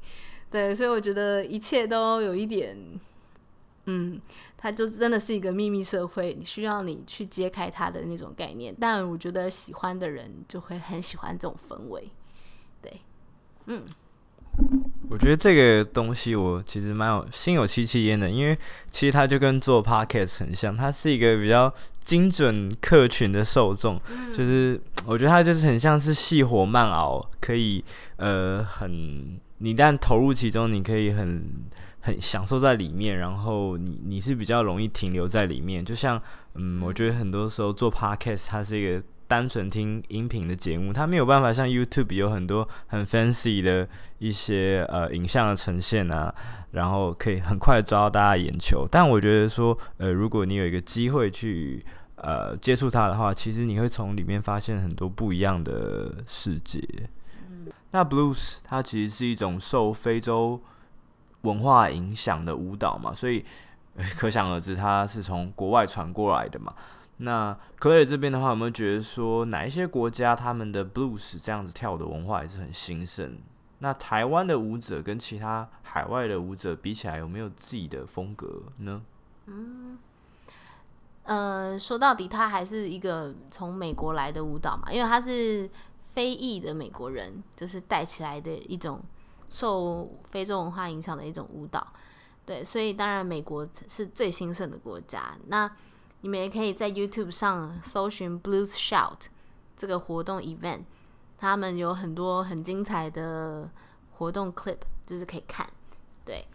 [0.49, 2.78] 对，所以我觉得一切都有一点，
[3.86, 4.21] 嗯，
[4.55, 8.74] 它就真的是一个秘密社会，你需要你去揭开它的那种概念。
[8.80, 12.09] 但我觉得喜欢的人就会很喜欢这种氛围。
[12.82, 13.01] 对，
[13.65, 13.84] 嗯，
[15.10, 18.58] 我觉得这个东西我其实蛮有心有戚戚焉的，因为
[18.89, 21.74] 其实它就跟做 podcast 很像，它是一个比较
[22.04, 27.84] 精准客群的受众，嗯、就是我觉得它就是很像是细火慢熬，可以
[28.18, 29.39] 呃很。
[29.60, 31.41] 你一旦投入其中，你可以很
[32.01, 35.86] 很享受在里面，然后你你是比较容易停留在里面。
[35.86, 36.22] 就像
[36.56, 39.01] 嗯，我觉得很多时候做 podcast，它是一个
[39.34, 46.31] 单纯听音频的节目，它没有办法像 YouTube 有很多很 fancy 的一些呃影像的呈现啊，
[46.69, 48.88] 然后可以很快抓到大家眼球。
[48.91, 51.84] 但我觉得说，呃，如果你有一个机会去
[52.17, 56.79] 呃接触它的话，其实你会从里面发现很多不一样的世界。
[57.89, 60.61] 那 blues 它其实是一种受非洲
[61.41, 63.43] 文化影响的舞蹈嘛，所以
[64.15, 66.71] 可想而知它是从国外传过来的嘛。
[67.24, 73.38] 那克瑞这边的话，有没有觉得说哪一些国家他们的 blues 这样子跳的文化也是很兴盛？
[73.80, 79.01] 那台湾的舞者跟其他海外的舞者比起来，有没有自己的风格呢？
[79.47, 79.97] 嗯，
[81.24, 85.69] 呃，说到底，它还是一个从美国来的舞蹈嘛，因为它是。
[86.13, 89.01] 非裔的美国人就是带起来的一种
[89.49, 91.88] 受非洲文化影响的一种舞蹈，
[92.45, 95.36] 对，所以当然美国是最兴盛的国家。
[95.47, 95.67] 那
[96.24, 99.26] 你们也可以在 YouTube 上搜寻 Blues Shout
[99.76, 100.86] 这个活动 event，
[101.38, 103.69] 他们有很多很精彩的
[104.13, 105.67] 活动 clip，就是可以看。
[106.24, 106.45] 对，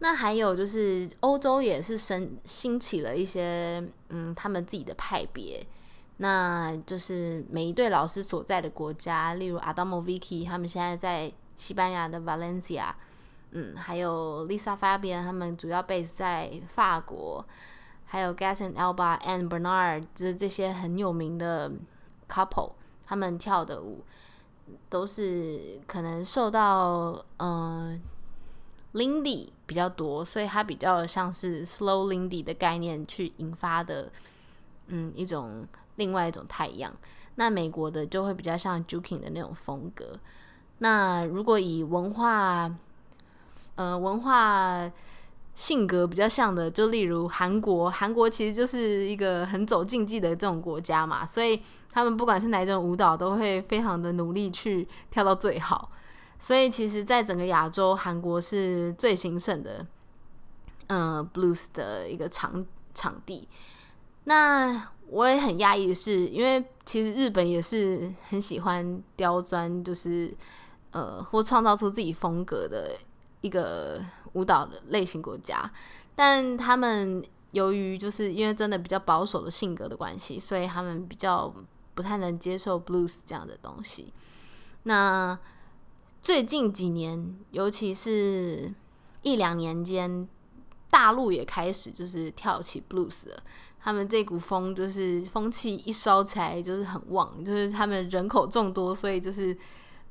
[0.00, 5.64] 那还有就是欧洲也是生兴起了一些嗯，他们自己的派别。
[6.16, 12.92] 那就是每一对老师所在的国家，例如 Adamo Vicky 他们现在在西班牙的 Valencia，
[13.52, 17.44] 嗯，还有 Lisa Fabian 他们主要 base 在法国，
[18.12, 21.72] 还有 Gaston Elba and Bernard，就是这些很有名的
[22.28, 22.72] couple，
[23.06, 24.04] 他们跳的舞
[24.90, 27.98] 都是可能受到嗯
[28.92, 34.12] Lindy 比较多，所以它比较像是 Slow Lindy 的概念去引发的，
[34.88, 35.66] 嗯，一种。
[35.96, 36.90] 另外一种太阳。
[37.34, 40.18] 那美国的就会比较像 Juking 的那种风格。
[40.78, 42.74] 那如果以文化，
[43.74, 44.90] 呃，文化
[45.54, 55.90] 性格比较像的，就例如韩国，韩国其实就是一个很走竞技的这种国家嘛，所以他们不管是哪一种舞蹈，都会非常的努力去跳到最好。
[56.40, 59.86] 所以其实，在整个亚洲，韩国是最兴盛的，
[60.88, 63.46] 呃，blues 的一个场场地。
[64.24, 70.34] 那我也很讶异的是，因为其实日本也是很喜欢刁钻，就是
[70.90, 72.96] 呃，或创造出自己风格的
[73.42, 75.70] 一个舞蹈的类型国家。
[76.14, 77.22] 但他们
[77.52, 81.54] 由于就是因为真的比较保守的性格的关系，所以他们比较
[81.94, 84.12] 不太能接受 blues 这样的东西。
[84.84, 85.38] 那
[86.22, 88.72] 最近几年，尤其是
[89.22, 90.28] 一两年间，
[90.90, 93.42] 大陆也开始就是跳起 blues 了。
[93.80, 99.56] 他们这股风就是风气一烧起来就是很旺，就是他们人口众多，所以就是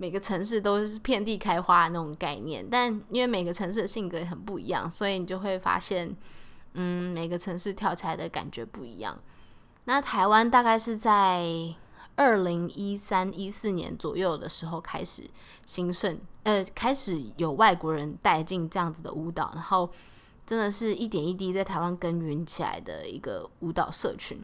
[0.02, 2.68] 每个城市都是遍地开花的那种概念。
[2.68, 6.16] 但因为每个城市的性格很不一样，所以你就会发现，
[6.74, 9.16] 嗯，每个城市跳起来的感觉不一样。
[9.84, 11.46] 那台湾大概是在
[12.16, 15.30] 二零一三一四年左右的时候开始
[15.68, 19.88] 兴盛，呃，开始有外国人带进这样子的舞蹈，然后。
[20.44, 24.44] 真的是一点一滴在台湾耕耘起来的一个舞蹈社群，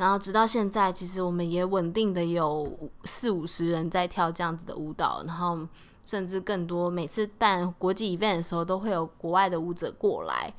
[0.00, 5.58] 然后直到现在，其实我们也稳定的有四五十人在跳这样子的舞蹈，然后
[6.06, 6.88] 甚至更多。
[6.88, 10.54] 每次办国际 event 的时候，都会有国外的舞者过来，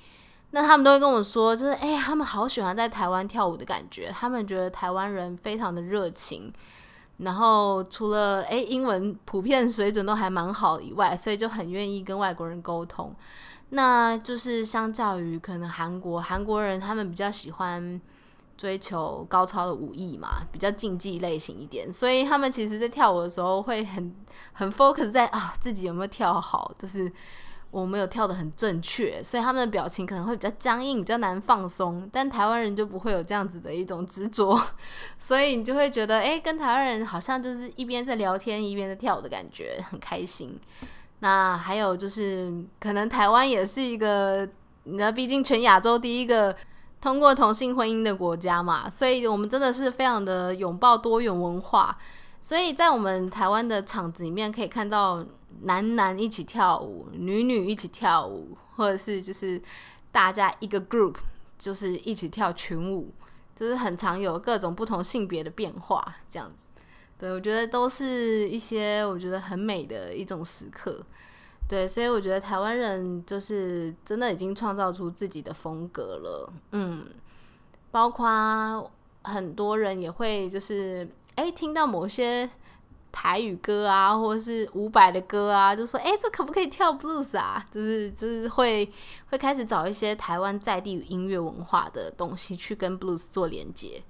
[0.51, 6.53] 那他们都会跟我说，就是哎，他们好喜欢在台湾跳舞的感觉，他们觉得台湾人非常的热情，
[7.17, 13.11] 然后除了哎英文普遍水准都还蛮好以外，所以就很愿意跟外国人沟通。
[13.69, 17.99] 那就是相较于可能韩国，韩国人他们比较喜欢
[18.61, 24.15] 追求高超的武艺嘛，比较竞技类型一点，所以他们其实在跳舞的时候会很
[24.53, 27.11] 很 focus 在啊自己有没有跳好，就是
[27.71, 32.07] 我没有跳得很正确，所以他们的表情可能会比较僵硬，比较难放松。
[32.13, 34.61] 但台湾人就不会有这样子的一种执着，
[35.17, 40.59] 所以你就会觉得，哎，跟台湾人好像就是一边在聊天一边在跳舞的感觉，很开心。
[41.21, 44.47] 那还有就是，可能台湾也是一个，
[44.83, 46.55] 你知道，毕竟全亚洲第一个
[47.01, 51.97] 通过同性婚姻的国家嘛，所以我们真的是非常的拥抱多元文化。
[52.43, 55.25] 所以在我们台湾的场子里面，可以看到
[55.63, 59.61] 男男一起跳舞，女女一起跳舞，或者是就是
[60.11, 61.15] 大家一个 group
[61.57, 63.13] 就是一起跳群舞，
[63.55, 66.65] 就是很常有各种不同性别的变化这样子。
[67.19, 71.03] 对，我觉得都是一些我觉得很美的一种时刻。
[71.71, 76.53] 对，所以我觉得台湾人就是真的已经创造出自己的风格了。
[76.73, 77.05] 嗯，
[77.91, 78.91] 包括
[79.21, 82.49] 很多人也会就是哎，听到某些
[83.09, 87.65] 台语歌啊，或者是伍佰的歌啊，就说哎，这可不可以跳 blues 啊？
[87.71, 88.91] 就是就是会
[89.29, 94.03] 会开始找一些台湾在地音乐文化的东西去跟 blues 做连接。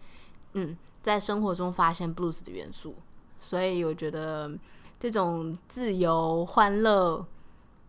[0.53, 0.75] 嗯。
[1.01, 2.93] 在生活中发现 blues 的元素，
[3.41, 4.51] 所以我觉得
[4.99, 7.25] 这种自由、欢乐、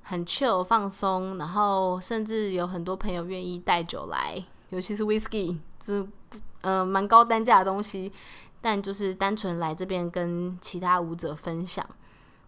[0.02, 6.06] 很 chill、放松，然后甚至有很多朋友愿意带酒来，尤其是 whisky，这
[6.62, 8.12] 嗯蛮高单价的东西，
[8.60, 11.84] 但就是单纯来这边跟其他舞者分享，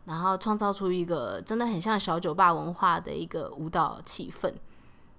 [0.05, 4.52] 然后创造出一个真的很像小酒吧文化的一个舞蹈气氛。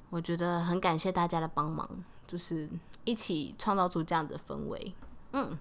[0.10, 1.90] 我觉得很感谢大家的帮忙，
[2.28, 2.70] 就是
[3.04, 4.94] 一起创造出这样的氛围。
[5.34, 5.58] 嗯，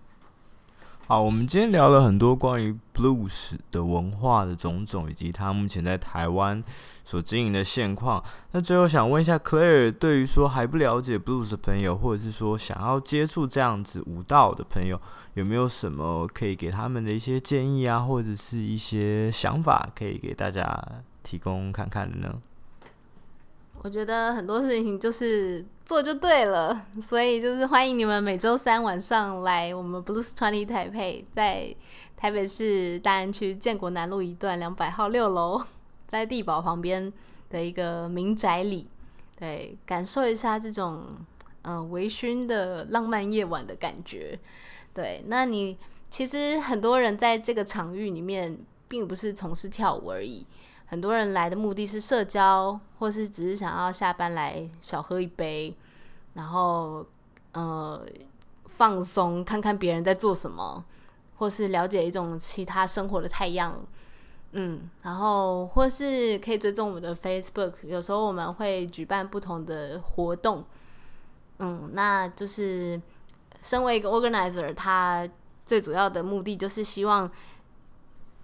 [1.07, 6.65] 好，我们今天聊了很多关于 blues 的文化的种种，以及他目前在台湾
[7.05, 8.25] 所经营的现况。
[8.53, 14.99] 那最后想问一下 Claire，对于说还不了解 blues 的朋友，或者是说想要接触这样子舞蹈的朋友，
[15.35, 20.65] 有没有什么可以给他们的一些建议啊，或者是一些想法，可以给大家
[21.23, 22.35] 提供看看的呢？
[23.83, 31.75] 我觉得很多事情就是做就对了， 所以就是欢迎你们每周三晚上来我们 Blues Twenty 台北，在
[32.17, 35.63] 台北市大安区建国南路一段两百号六楼，
[36.09, 37.13] 在地堡旁边
[37.51, 38.89] 的一个民宅里，
[39.39, 41.05] 对，感受一下这种
[41.67, 44.39] 嗯、微醺的浪漫夜晚的感觉。
[44.93, 45.77] 对，那你
[46.11, 50.47] 其实很多人在这个场域里面，并不是从事跳舞而已。
[50.87, 55.75] 很多人来的目的是社交，或是只是想要下班来小喝一杯，
[56.35, 57.05] 然后
[57.53, 58.07] 呃
[58.67, 60.85] 放松，看看别人在做什么，
[61.39, 63.77] 或是了解一种其他生活的态样，
[64.53, 70.65] 嗯，然后或是可以追踪我们的 Facebook，有时候我们会举办不同的活动，
[71.59, 73.01] 嗯，那就是
[73.63, 75.29] 身为一个 organizer，他
[75.67, 77.31] 最主要的目的就是希望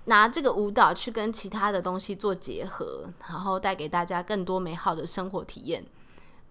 [0.06, 5.84] 拿这个舞蹈去跟其他的东西做结合，然后带给大家更多美好的生活体验。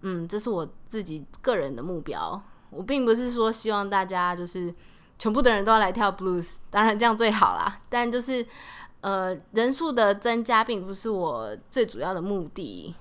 [0.02, 2.40] 嗯，这是我自己个人的目标。
[2.70, 4.72] 我并不是说希望大家就是
[5.18, 7.80] 全部的人都要来跳 blues，当然这样最好啦。
[7.88, 8.46] 但就是
[9.00, 12.94] 呃，人数的增加并不是我最主要的目的。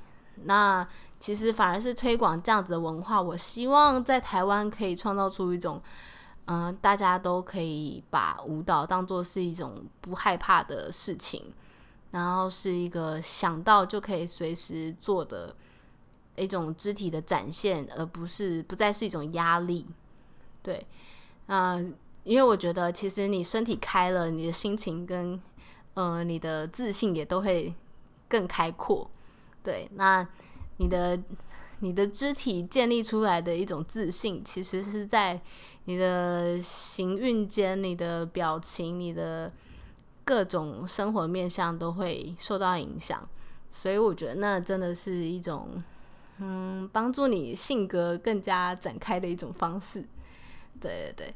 [0.45, 0.85] 那
[1.19, 3.21] 其实反而是推广这样子的文化。
[3.21, 5.81] 我希望在台湾可以创造出一种，
[6.51, 11.53] 嗯、大家都可以把舞蹈当做是一种不害怕的事情，
[12.11, 15.55] 然后是一个想到就可以随时做的
[16.35, 19.85] 一种肢体的展现，而不是不再是一种压力。
[20.63, 20.85] 对，
[21.45, 21.79] 啊、
[22.23, 25.39] 因为我觉得其实你身体开了，你的心情跟
[25.93, 27.73] 嗯、你的自信也都会
[28.27, 29.09] 更开阔。
[29.63, 30.27] 对，那。
[30.81, 31.19] 你的
[31.79, 35.37] 你的肢体建立出来的一种自信，其实是在
[35.85, 39.51] 你的行运间、你的表情、你的
[40.23, 43.21] 各种生活面向都会受到影响。
[43.71, 45.83] 所以我觉得那真的是一种，
[46.37, 50.01] 嗯，帮助你性格更加展开的一种方式。
[50.79, 51.33] 对对对，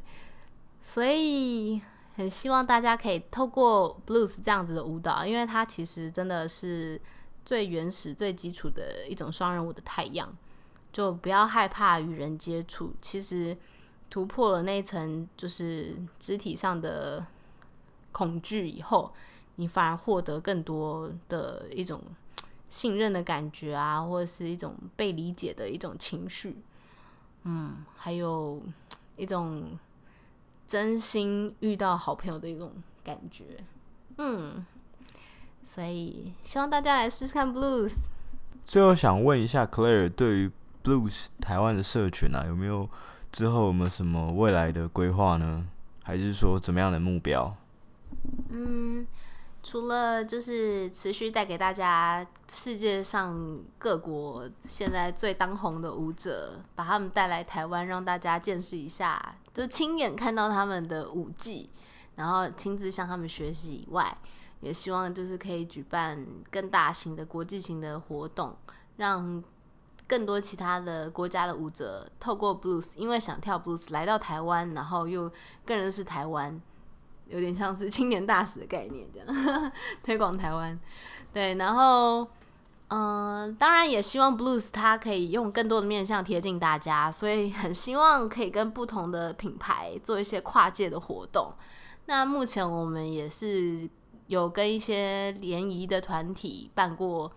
[0.84, 1.82] 所以
[2.16, 7.00] 很希望大家可以透过 blues 这样子的舞蹈，因为它其实真的是。
[7.46, 10.34] 最原始、最基础的一种双人舞的太阳，
[10.94, 12.94] 就不要害怕与人接触。
[13.02, 13.58] 其实
[14.14, 17.26] 突破了那一层就是肢体上的
[18.12, 19.12] 恐惧以后，
[19.56, 22.00] 你反而获得更多的一种
[22.70, 26.62] 信任的感觉啊，或者是一种被理解的一种情绪。
[27.42, 28.62] 嗯，还有
[29.16, 29.80] 一种
[30.68, 32.72] 真心遇到好朋友的一种
[33.04, 33.64] 感觉。
[34.20, 34.64] 嗯。
[35.66, 37.96] 所以希望大家来试试看 blues。
[38.64, 40.52] 最后想问一下 Claire，对于
[40.84, 42.88] blues 台湾的社群啊，有没有
[43.34, 45.68] 之后有没有什么未来的规划呢？
[46.04, 47.52] 还是说怎么样的目标？
[48.50, 49.08] 嗯，
[49.64, 61.72] 除了就是持续带给大家世界上各国现在最当红的舞者，把他们带来台湾，让大家见识一下，就亲眼看到他们的舞技，
[62.16, 64.16] 然后亲自向他们学习以外。
[64.62, 68.56] 也希望就是可以举办更大型的国际型的活动，
[68.96, 69.44] 让
[70.08, 75.32] 更多其他的国家的舞者透过 blues，因为想跳 blues 来到台湾，然后又
[75.66, 76.60] 更认识台湾，
[77.28, 79.72] 有点像是青年大使的概念这样，
[80.04, 80.80] 推广台湾。
[81.32, 82.28] 对，然后
[82.90, 91.54] 嗯、当然也希望 blues 它可以用更多的面向贴近大家，所以很希望可以跟不同的品牌做一些跨界的活动。
[92.06, 93.90] 那目前我们也是。
[94.28, 97.30] 有跟一些联谊的团体办过，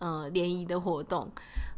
[0.00, 1.30] 呃，联谊的活动，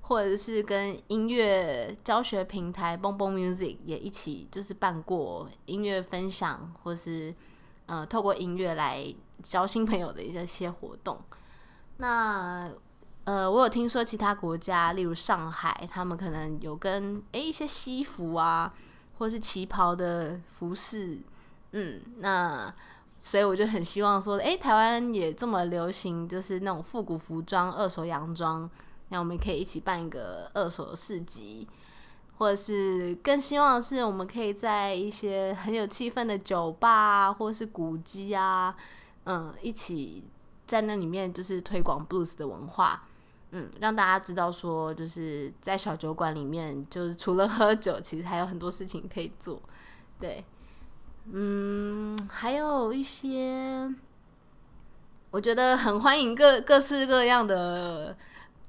[0.08, 7.34] 或者是跟音乐教学平台 Boom Boom Music 也一起，就是办过音乐分享，或是
[7.86, 11.20] 呃，透过音乐来交新朋友的一些些活动。
[11.96, 12.70] 那
[13.24, 18.72] 呃，我有听说其他国家，例如上海，他们可能有跟诶、一些西服啊，
[19.18, 21.20] 或是旗袍的服饰，
[21.72, 22.72] 嗯，那。
[23.18, 28.70] 所以我就很希望说，诶，台湾也这么流行，就是那种复古服装、二手洋装，
[29.08, 31.66] 那我们可以一起办一个二手市集，
[32.38, 38.76] 或者是更希望的是，我们可以在一些很有气氛的酒吧或者是古迹啊，
[39.24, 40.24] 嗯，一起
[40.66, 43.06] 在那里面就是推广 blues 的文化，
[43.52, 49.60] 嗯，让大家知道说，就是在小酒馆里面，就是除了喝酒，其实还有很多事情可以做，
[50.18, 50.44] 对。
[51.32, 53.92] 嗯，还有一些，
[55.32, 58.16] 我觉得很欢迎各各式各样的，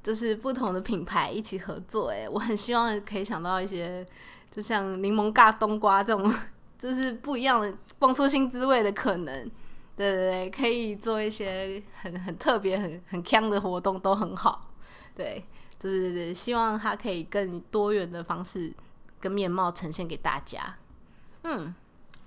[0.08, 2.12] 就是不同的品牌一起合作。
[2.12, 4.08] 哎，我很希望可以想到一些，
[4.50, 6.34] 就像柠檬尬冬瓜这种，
[6.80, 9.44] 就是不一样的，蹦出新滋味的可能。
[9.98, 14.72] 对对对，可以做一些很很特别、很很锵的活动都很好。
[15.14, 15.44] 对，
[15.78, 18.74] 就是希望它可以更多元的方式
[19.20, 20.78] 跟面貌呈现给大家。
[21.44, 21.76] 嗯。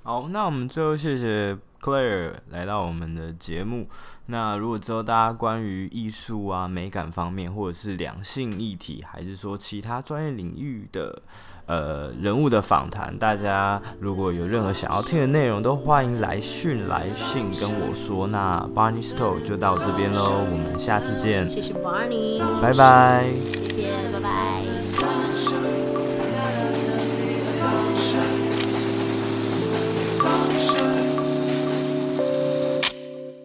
[0.02, 3.86] 好，那我们最后谢谢 Claire 来到我们的节目。
[4.26, 11.20] 那如果之后大家关于艺术啊、美感方面，或者是两性议题，还是说其他专业领域的
[11.66, 18.28] 呃人物的访谈，大家如果有任何想要听的内容，都欢迎来讯来信跟我说。
[18.28, 21.50] 那 Barney Store 就到这边喽，我们下次见。
[21.50, 23.28] 谢谢 Barney，拜拜。
[23.34, 25.59] 谢谢，拜拜。